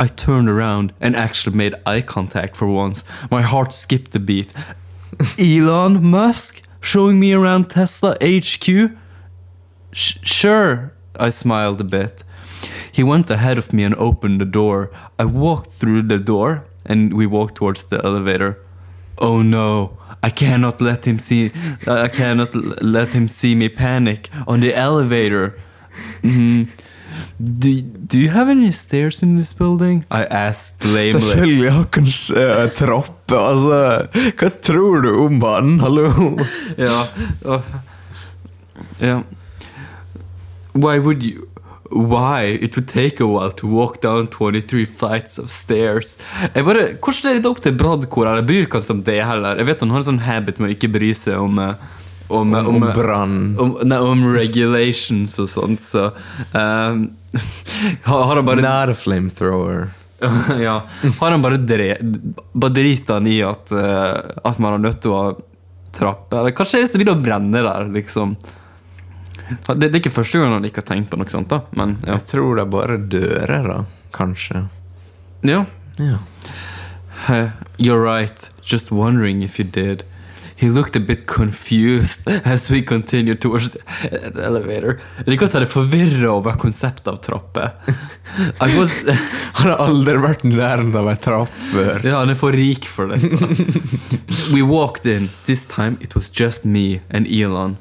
I 0.00 0.06
turned 0.06 0.48
around 0.48 0.92
and 1.00 1.14
actually 1.14 1.56
made 1.56 1.74
eye 1.84 2.00
contact 2.00 2.56
for 2.56 2.66
once. 2.66 3.04
My 3.30 3.42
heart 3.42 3.72
skipped 3.72 4.14
a 4.14 4.20
beat. 4.20 4.52
Elon 5.38 6.04
Musk 6.04 6.62
showing 6.80 7.20
me 7.20 7.32
around 7.32 7.70
Tesla 7.70 8.16
HQ? 8.22 8.92
Sh- 9.92 10.18
sure, 10.22 10.92
I 11.18 11.30
smiled 11.30 11.80
a 11.80 11.84
bit. 11.84 12.22
He 12.92 13.02
went 13.04 13.30
ahead 13.30 13.58
of 13.58 13.72
me 13.72 13.84
and 13.84 13.94
opened 13.98 14.40
the 14.40 14.50
door. 14.50 14.90
I 15.18 15.24
walked 15.24 15.70
through 15.70 16.02
the 16.08 16.18
door 16.18 16.64
and 16.84 17.12
we 17.12 17.26
walked 17.26 17.54
towards 17.56 17.84
the 17.84 18.00
elevator. 18.04 18.56
Oh 19.18 19.42
no, 19.42 19.90
I 20.22 20.30
cannot 20.30 20.80
let 20.80 21.04
him 21.06 21.18
see 21.18 21.50
I 21.86 22.08
cannot 22.08 22.54
let 22.82 23.08
him 23.08 23.28
see 23.28 23.54
me 23.54 23.68
panic 23.68 24.30
on 24.46 24.60
the 24.60 24.74
elevator. 24.74 25.54
Mhm. 26.22 26.68
Do, 27.38 27.80
do 27.80 28.18
you 28.18 28.30
have 28.30 28.48
any 28.48 28.72
stairs 28.72 29.22
in 29.22 29.36
this 29.36 29.52
building? 29.52 30.04
I 30.10 30.24
asked 30.24 30.84
lamely. 30.84 31.10
Selvfølgelig 31.10 31.72
har 31.72 31.86
han 31.92 32.04
uh, 32.04 32.70
trappe, 32.72 33.36
altså. 33.36 34.08
Hva 34.40 34.48
tror 34.62 35.00
du 35.02 35.10
om 35.24 35.42
han? 35.42 35.80
Hallo? 35.80 36.38
Ja. 36.78 37.04
Ja. 39.00 39.22
Why 40.74 40.98
would 40.98 41.22
you 41.22 41.48
Why? 41.90 42.58
It 42.60 42.76
would 42.76 42.88
take 42.88 43.20
a 43.20 43.26
while 43.26 43.52
to 43.60 43.66
walk 43.68 44.00
down 44.00 44.26
23 44.28 44.84
flights 44.86 45.38
of 45.38 45.50
stairs. 45.50 46.16
Jeg 46.54 46.64
bare, 46.66 46.86
hvordan 46.98 47.30
er 47.30 47.40
det 47.40 47.50
opp 47.50 47.60
til 47.62 47.76
Bradkor? 47.78 48.26
Eller 48.30 48.46
bryr 48.46 48.66
han 48.72 48.82
seg 48.82 48.96
om 48.96 49.04
det 49.06 49.20
heller? 49.22 49.60
Jeg 49.60 49.68
vet 49.70 49.84
han 49.84 49.94
har 49.94 50.02
en 50.02 50.08
sånn 50.10 50.24
habit 50.26 50.58
med 50.58 50.70
å 50.70 50.74
ikke 50.76 50.90
bry 50.96 51.12
seg 51.16 51.38
om 51.40 51.60
eh, 51.62 51.76
om, 52.28 52.54
Om, 52.54 52.66
om 52.82 52.88
brann. 52.90 53.36
om, 53.62 53.76
nei, 53.86 53.98
om 54.02 54.24
regulations 54.34 55.36
og 55.38 55.46
sånt, 55.46 55.84
så 55.86 56.08
um, 56.50 57.04
har, 58.08 58.24
har 58.26 58.32
han 58.40 58.48
bare 58.48 58.64
Not 58.64 58.90
a 58.90 58.98
flamethrower. 58.98 59.88
ja. 60.66 60.80
Har 61.20 61.30
han 61.30 61.44
bare 61.44 61.60
dre, 61.62 61.92
bare 62.52 62.74
driter 62.74 63.20
han 63.20 63.28
i 63.30 63.38
at, 63.46 63.70
uh, 63.70 64.42
at 64.42 64.58
man 64.58 64.74
er 64.74 64.86
nødt 64.88 65.02
til 65.04 65.14
å 65.14 65.24
trappe? 65.94 66.40
Eller 66.40 66.56
kanskje 66.56 66.82
det 66.82 66.98
begynner 66.98 67.18
å 67.18 67.24
brenne 67.28 67.62
der, 67.68 67.90
liksom. 67.94 68.34
Det, 69.48 69.76
det 69.80 69.92
er 69.92 70.00
ikke 70.00 70.14
første 70.16 70.40
gang 70.42 70.56
han 70.56 70.64
ikke 70.66 70.82
har 70.82 70.88
tenkt 70.90 71.10
på 71.12 71.18
noe 71.20 71.30
sånt, 71.30 71.50
da. 71.52 71.62
Men 71.78 71.96
ja. 72.02 72.16
Jeg 72.16 72.26
tror 72.32 72.56
det 72.58 72.64
er 72.66 72.72
bare 72.72 72.98
dører, 72.98 73.68
da. 73.72 73.78
Kanskje. 74.16 74.66
ja. 75.46 75.64
Ja. 75.98 76.18
Uh, 77.28 77.48
You're 77.78 78.02
right. 78.02 78.50
Just 78.62 78.90
wondering 78.92 79.42
if 79.42 79.58
you 79.58 79.64
did. 79.64 80.04
He 80.58 80.70
looked 80.70 80.96
a 80.96 81.00
bit 81.00 81.26
confused 81.26 82.26
as 82.44 82.70
we 82.70 82.80
continued 82.82 83.40
towards 83.40 83.70
the 83.72 83.80
elevator. 84.46 85.00
Jeg 85.18 85.26
liker 85.34 85.46
at 85.50 85.56
han 85.56 85.66
er 85.66 85.68
forvirra 85.72 86.30
over 86.32 86.56
konseptet 86.60 87.08
av 87.12 87.18
trapper. 87.24 87.74
Was 88.76 89.02
Han 89.58 89.68
har 89.70 89.82
aldri 89.84 90.16
vært 90.22 90.44
nær 90.48 90.80
av 90.96 91.10
ei 91.12 91.16
trapp 91.20 91.52
før. 91.72 92.00
Ja, 92.04 92.22
han 92.22 92.32
er 92.32 92.38
for 92.40 92.56
rik 92.56 92.88
for 92.88 93.12
dette. 93.12 93.36
We 94.54 94.62
walked 94.64 95.04
in. 95.08 95.28
This 95.44 95.66
time 95.68 95.98
it 96.00 96.16
was 96.16 96.30
just 96.32 96.64
me 96.64 97.00
and 97.10 97.28
Elon. 97.28 97.76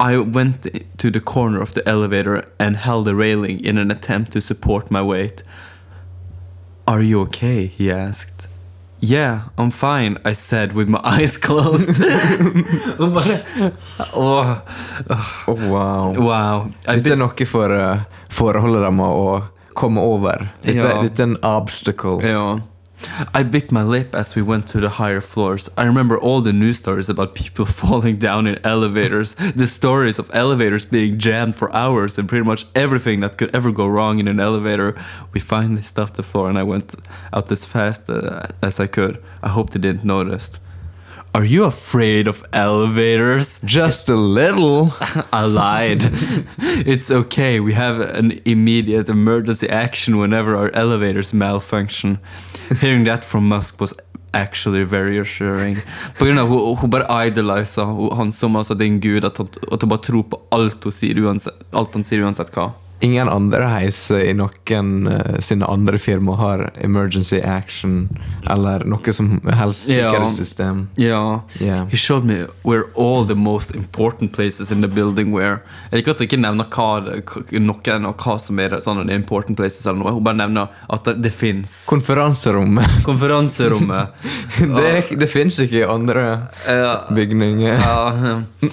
I 0.00 0.16
went 0.18 0.66
to 0.98 1.10
the 1.10 1.20
corner 1.20 1.60
of 1.62 1.72
the 1.74 1.82
elevator 1.88 2.44
and 2.58 2.76
held 2.76 3.04
the 3.06 3.14
railing 3.14 3.64
in 3.64 3.78
an 3.78 3.90
attempt 3.90 4.32
to 4.32 4.40
support 4.40 4.90
my 4.90 5.00
weight. 5.02 5.42
Are 6.86 7.00
you 7.02 7.20
okay? 7.22 7.66
he 7.66 7.90
asked. 7.90 8.48
Yeah, 9.00 9.42
I'm 9.58 9.70
fine, 9.70 10.16
I 10.24 10.32
said 10.34 10.72
with 10.72 10.88
my 10.88 11.00
eyes 11.04 11.36
closed. 11.36 11.98
Bare, 12.00 13.72
åh, 14.14 14.62
Oh, 15.46 15.54
wow. 15.70 16.12
wow. 16.18 16.70
I 16.88 16.96
Dette 16.96 17.12
er 17.12 17.16
noe 17.16 17.46
for 17.46 17.70
uh, 17.70 18.00
forholdet 18.30 18.80
deres 18.82 19.00
å 19.00 19.42
komme 19.76 20.00
over. 20.00 20.48
Dette, 20.62 20.76
Ja. 20.78 21.02
dette 21.02 21.20
er 21.22 21.26
en 21.28 21.36
obstacle. 21.42 22.20
Yeah. 22.22 22.60
I 23.34 23.42
bit 23.42 23.72
my 23.72 23.82
lip 23.82 24.14
as 24.14 24.34
we 24.34 24.42
went 24.42 24.66
to 24.68 24.80
the 24.80 24.88
higher 24.88 25.20
floors. 25.20 25.68
I 25.76 25.84
remember 25.84 26.18
all 26.18 26.40
the 26.40 26.52
news 26.52 26.78
stories 26.78 27.08
about 27.08 27.34
people 27.34 27.64
falling 27.82 28.16
down 28.16 28.46
in 28.46 28.58
elevators, 28.64 29.34
the 29.54 29.66
stories 29.66 30.18
of 30.18 30.30
elevators 30.32 30.84
being 30.84 31.18
jammed 31.18 31.56
for 31.56 31.74
hours, 31.74 32.18
and 32.18 32.28
pretty 32.28 32.44
much 32.44 32.66
everything 32.74 33.20
that 33.20 33.36
could 33.36 33.54
ever 33.54 33.72
go 33.72 33.86
wrong 33.86 34.18
in 34.18 34.28
an 34.28 34.40
elevator. 34.40 34.94
We 35.32 35.40
finally 35.40 35.82
stopped 35.82 36.14
the 36.14 36.22
floor, 36.22 36.48
and 36.48 36.58
I 36.58 36.62
went 36.62 36.94
out 37.32 37.50
as 37.50 37.64
fast 37.64 38.08
uh, 38.08 38.46
as 38.62 38.80
I 38.80 38.86
could. 38.86 39.22
I 39.42 39.48
hope 39.48 39.70
they 39.70 39.80
didn't 39.80 40.04
notice. 40.04 40.58
Are 41.34 41.44
you 41.44 41.64
afraid 41.64 42.28
of 42.28 42.44
elevators? 42.52 43.58
Just 43.64 44.08
a 44.08 44.14
little. 44.14 44.92
I 45.32 45.44
lied. 45.46 45.98
it's 46.86 47.10
okay. 47.10 47.58
We 47.58 47.72
have 47.72 47.98
an 47.98 48.40
immediate 48.44 49.08
emergency 49.08 49.68
action 49.68 50.18
whenever 50.18 50.54
our 50.54 50.70
elevators 50.70 51.34
malfunction. 51.34 52.20
Hearing 52.80 53.02
that 53.04 53.24
from 53.24 53.48
Musk 53.48 53.80
was 53.80 53.94
actually 54.32 54.84
very 54.84 55.18
assuring. 55.18 55.76
På 56.18 56.24
grunn 56.24 56.38
av 56.38 56.48
hun, 56.48 56.76
hun 56.76 56.90
bare 56.90 57.26
idoliser 57.26 58.14
han 58.14 58.30
som 58.32 58.54
altså 58.56 58.74
det 58.78 58.86
er 58.86 58.92
en 58.92 59.00
gud, 59.00 59.24
at 59.24 59.40
at 59.40 59.82
hun 59.82 59.90
bare 59.90 60.06
tror 60.06 60.22
på 60.22 60.40
alt, 60.54 60.84
hun 60.84 60.94
sier, 60.94 61.18
uansett, 61.18 61.66
alt 61.72 61.94
han 61.98 62.06
sier 62.06 62.22
uansett 62.22 62.54
hva. 62.54 62.70
Ingen 63.00 63.28
andre 63.28 63.66
heiser 63.68 64.22
i 64.24 64.32
noen 64.36 65.08
uh, 65.08 65.38
sine 65.42 65.66
andre 65.68 65.98
firmaer 65.98 66.38
har 66.40 66.62
emergency 66.80 67.40
action 67.40 68.08
eller 68.50 68.84
noe 68.88 69.12
som 69.12 69.40
helst 69.44 69.88
sikkerhetssystem. 69.90 70.86
Ja. 70.96 71.42
Yeah. 71.60 71.86
He 71.90 71.96
showed 71.96 72.24
me 72.24 72.46
where 72.62 72.84
all 72.94 73.26
the 73.26 73.34
most 73.34 73.74
important 73.74 74.32
places 74.32 74.72
in 74.72 74.80
the 74.80 74.88
building 74.88 75.32
were. 75.32 75.58
Jeg 75.90 76.00
liker 76.00 76.14
at 76.14 76.22
hun 76.22 76.28
ikke 76.28 76.40
nevner 76.40 76.70
hva, 76.70 76.88
noen 77.58 78.08
og 78.08 78.24
hva 78.24 78.38
som 78.40 78.62
er 78.62 78.78
sånne 78.84 79.12
important 79.12 79.58
places 79.58 79.84
eller 79.86 80.00
noe. 80.00 80.14
Hun 80.16 80.24
bare 80.24 80.40
nevner 80.40 80.72
at 80.88 81.04
det, 81.08 81.18
det 81.26 81.34
fins. 81.34 81.76
Konferanserommet. 81.90 83.00
Konferanserommet. 83.08 84.26
det 84.78 84.94
det 85.18 85.30
fins 85.30 85.58
ikke 85.60 85.82
i 85.82 85.86
andre 85.88 86.26
uh, 86.68 87.14
bygninger. 87.14 87.84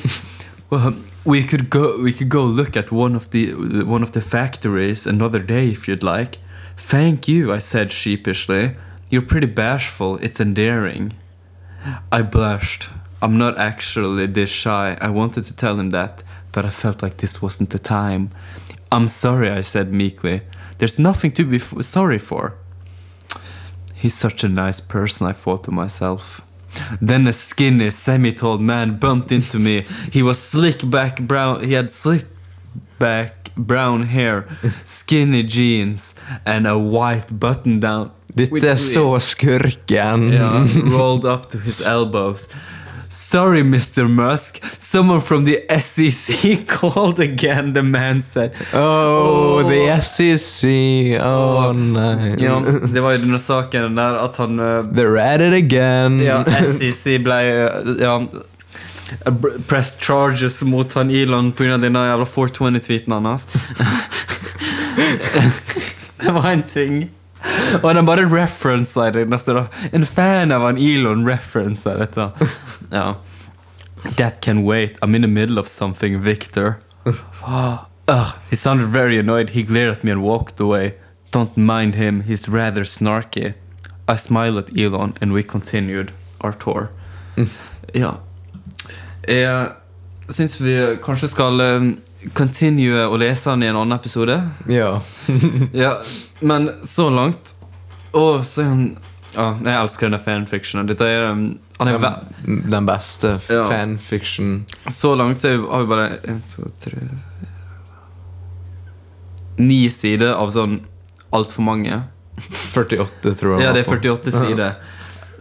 well, 0.72 0.94
we 1.24 1.44
could 1.44 1.70
go. 1.70 2.02
We 2.02 2.14
could 2.14 2.30
go 2.30 2.44
look 2.44 2.76
at 2.76 2.92
one 2.92 3.16
of 3.16 3.30
the 3.32 3.54
one 3.84 4.04
of 4.04 4.12
the 4.12 4.22
factories 4.22 5.06
another 5.06 5.40
day 5.40 5.70
if 5.70 5.88
you'd 5.88 6.04
like. 6.04 6.38
Thank 6.78 7.28
you, 7.28 7.54
I 7.54 7.60
said 7.60 7.92
sheepishly. 7.92 8.76
You're 9.10 9.22
pretty 9.22 9.48
bashful. 9.48 10.18
It's 10.18 10.40
endearing. 10.40 11.14
I 12.12 12.22
blushed. 12.22 12.90
I'm 13.22 13.38
not 13.38 13.58
actually 13.58 14.26
this 14.28 14.50
shy. 14.50 14.98
I 15.00 15.10
wanted 15.10 15.46
to 15.46 15.54
tell 15.54 15.80
him 15.80 15.92
that, 15.92 16.24
but 16.52 16.66
I 16.66 16.70
felt 16.70 17.04
like 17.04 17.18
this 17.18 17.42
wasn't 17.42 17.70
the 17.70 17.80
time. 17.80 18.32
I'm 18.92 19.08
sorry, 19.08 19.50
I 19.50 19.62
said 19.62 19.94
meekly. 19.94 20.42
There's 20.80 20.98
nothing 20.98 21.32
to 21.34 21.46
be 21.46 21.58
f- 21.58 21.84
sorry 21.84 22.18
for. 22.18 22.56
He's 23.94 24.16
such 24.16 24.44
a 24.44 24.50
nice 24.50 24.80
person, 24.80 25.28
I 25.28 25.34
thought 25.34 25.64
to 25.66 25.72
myself. 25.72 26.42
Then 27.02 27.28
a 27.28 27.34
skinny, 27.34 27.92
semi-tall 27.92 28.58
man 28.58 28.98
bumped 28.98 29.32
into 29.32 29.60
me. 29.60 29.86
He 30.12 30.24
was 30.24 30.40
slick 30.40 30.90
back 30.90 31.20
brown. 31.22 31.64
He 31.64 31.74
had 31.74 31.92
slick 31.92 32.26
back 33.00 33.52
brown 33.56 34.04
hair, 34.04 34.48
skinny 34.86 35.44
jeans, 35.44 36.16
and 36.46 36.68
a 36.68 36.78
white 36.78 37.40
button-down. 37.40 38.12
Dette 38.34 38.52
with 38.52 38.64
er 38.64 38.76
så 38.76 39.20
skurken. 39.20 40.34
Yeah, 40.34 40.66
rolled 40.98 41.26
up 41.26 41.50
to 41.50 41.58
his 41.58 41.82
elbows. 41.96 42.48
Sorry, 43.12 43.62
Mr. 43.62 44.10
Musk. 44.10 44.62
Someone 44.80 45.20
from 45.20 45.44
the 45.44 45.66
SEC 45.82 46.66
called 46.68 47.20
again, 47.20 47.74
the 47.74 47.84
man 47.84 48.22
said. 48.22 48.54
Oh, 48.74 49.60
oh. 49.60 49.70
the 49.70 50.00
SEC. 50.02 51.20
Oh, 51.22 51.74
nei. 51.74 52.36
Ja, 52.40 52.64
det 52.94 53.02
var 53.04 53.12
jo 53.12 53.18
denne 53.26 53.40
saken 53.40 54.00
der 54.00 54.16
at 54.24 54.40
han... 54.40 54.60
eh, 54.60 54.88
They're 54.96 55.20
at 55.20 55.42
it 55.42 55.54
again. 55.54 56.22
Ja, 56.24 56.40
SEC 56.72 57.20
ble 57.20 57.42
ja, 58.00 58.16
press 59.68 59.98
charges 60.00 60.62
mot 60.64 60.94
han 60.96 61.12
Elon 61.12 61.52
av 61.52 61.82
den 61.84 62.00
jævla 62.00 62.26
420-tweeten 62.26 63.12
hans. 63.28 63.48
det 66.24 66.32
var 66.32 66.48
en 66.52 66.64
ting. 66.64 67.10
Och 67.82 67.94
den 67.94 68.06
bara 68.06 68.22
referensar 68.22 69.12
det. 69.12 69.26
Det 69.26 69.38
står 69.38 69.66
en 69.92 70.06
fan 70.06 70.52
av 70.52 70.62
han 70.62 70.78
Elon 70.78 71.28
referensar 71.28 71.98
detta. 71.98 72.32
Ja. 72.92 73.16
That 74.18 74.42
can 74.42 74.66
wait. 74.66 75.00
I'm 75.00 75.16
in 75.16 75.22
the 75.22 75.28
middle 75.28 75.60
of 75.60 75.68
something, 75.68 76.22
Victor. 76.22 76.74
Ugh, 78.08 78.28
he 78.50 78.56
sounded 78.56 78.88
very 78.88 79.20
annoyed. 79.20 79.50
He 79.50 79.64
glared 79.64 79.92
at 79.92 80.04
me 80.04 80.12
and 80.12 80.22
walked 80.24 80.60
away. 80.60 80.94
Don't 81.32 81.56
mind 81.58 81.96
him, 81.96 82.24
he's 82.24 82.50
rather 82.50 82.84
snarky. 82.84 83.54
I 84.08 84.16
smiled 84.16 84.58
at 84.58 84.78
Elon 84.78 85.14
and 85.22 85.34
we 85.34 85.44
continued 85.44 86.12
our 86.42 86.52
tour. 86.52 86.90
Ja. 87.94 88.16
Jeg 89.28 89.70
syns 90.30 90.58
vi 90.62 90.98
kanskje 91.04 91.30
skal 91.32 91.62
eh, 91.62 91.82
continue 92.34 93.06
å 93.08 93.18
lese 93.18 93.50
den 93.50 93.64
i 93.64 93.70
en 93.72 93.76
annen 93.80 93.98
episode. 93.98 94.38
Ja. 94.70 95.02
Ja, 95.74 95.96
men 96.40 96.70
så 96.84 97.10
langt 97.10 97.56
Å, 98.12 98.44
så 98.44 98.62
er 98.62 98.68
han 98.68 98.82
ja, 99.32 99.46
Jeg 99.64 99.76
elsker 99.80 100.10
denne 100.10 100.20
fanfictionen. 100.20 100.88
Dette 100.90 101.08
er 101.08 101.30
um, 101.32 101.46
er 101.80 101.98
Den, 101.98 102.62
den 102.70 102.86
beste 102.90 103.38
Ja. 103.50 103.64
fanfiction. 103.70 104.66
Så 104.92 105.16
langt 105.16 105.42
så 105.42 105.54
har 105.56 105.86
vi 105.86 105.88
bare 105.94 106.08
en, 106.28 106.42
to, 106.52 106.68
tre 106.84 106.98
Ni 109.62 109.86
sider 109.90 110.34
av 110.34 110.52
sånn 110.52 110.80
altfor 111.32 111.64
mange. 111.64 112.02
48 112.74 113.36
tror 113.40 113.56
jeg. 113.58 113.66
Ja, 113.66 113.74
det 113.76 113.86
er 113.86 113.90
48 113.92 114.32
sider. 114.34 114.74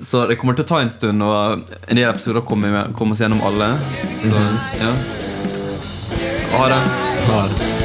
Så 0.00 0.26
det 0.28 0.36
kommer 0.40 0.56
til 0.56 0.64
å 0.64 0.68
ta 0.68 0.80
en 0.80 0.90
stund, 0.92 1.22
og 1.24 1.72
en 1.86 1.96
del 1.98 2.08
episoder 2.08 2.44
kommer 2.46 2.72
vi 2.72 2.84
kommer 2.96 3.16
oss 3.16 3.20
gjennom 3.24 3.42
alle. 3.44 3.72
Så 4.20 4.36
ja. 4.80 4.92
Ora, 6.52 6.82
ora. 7.28 7.79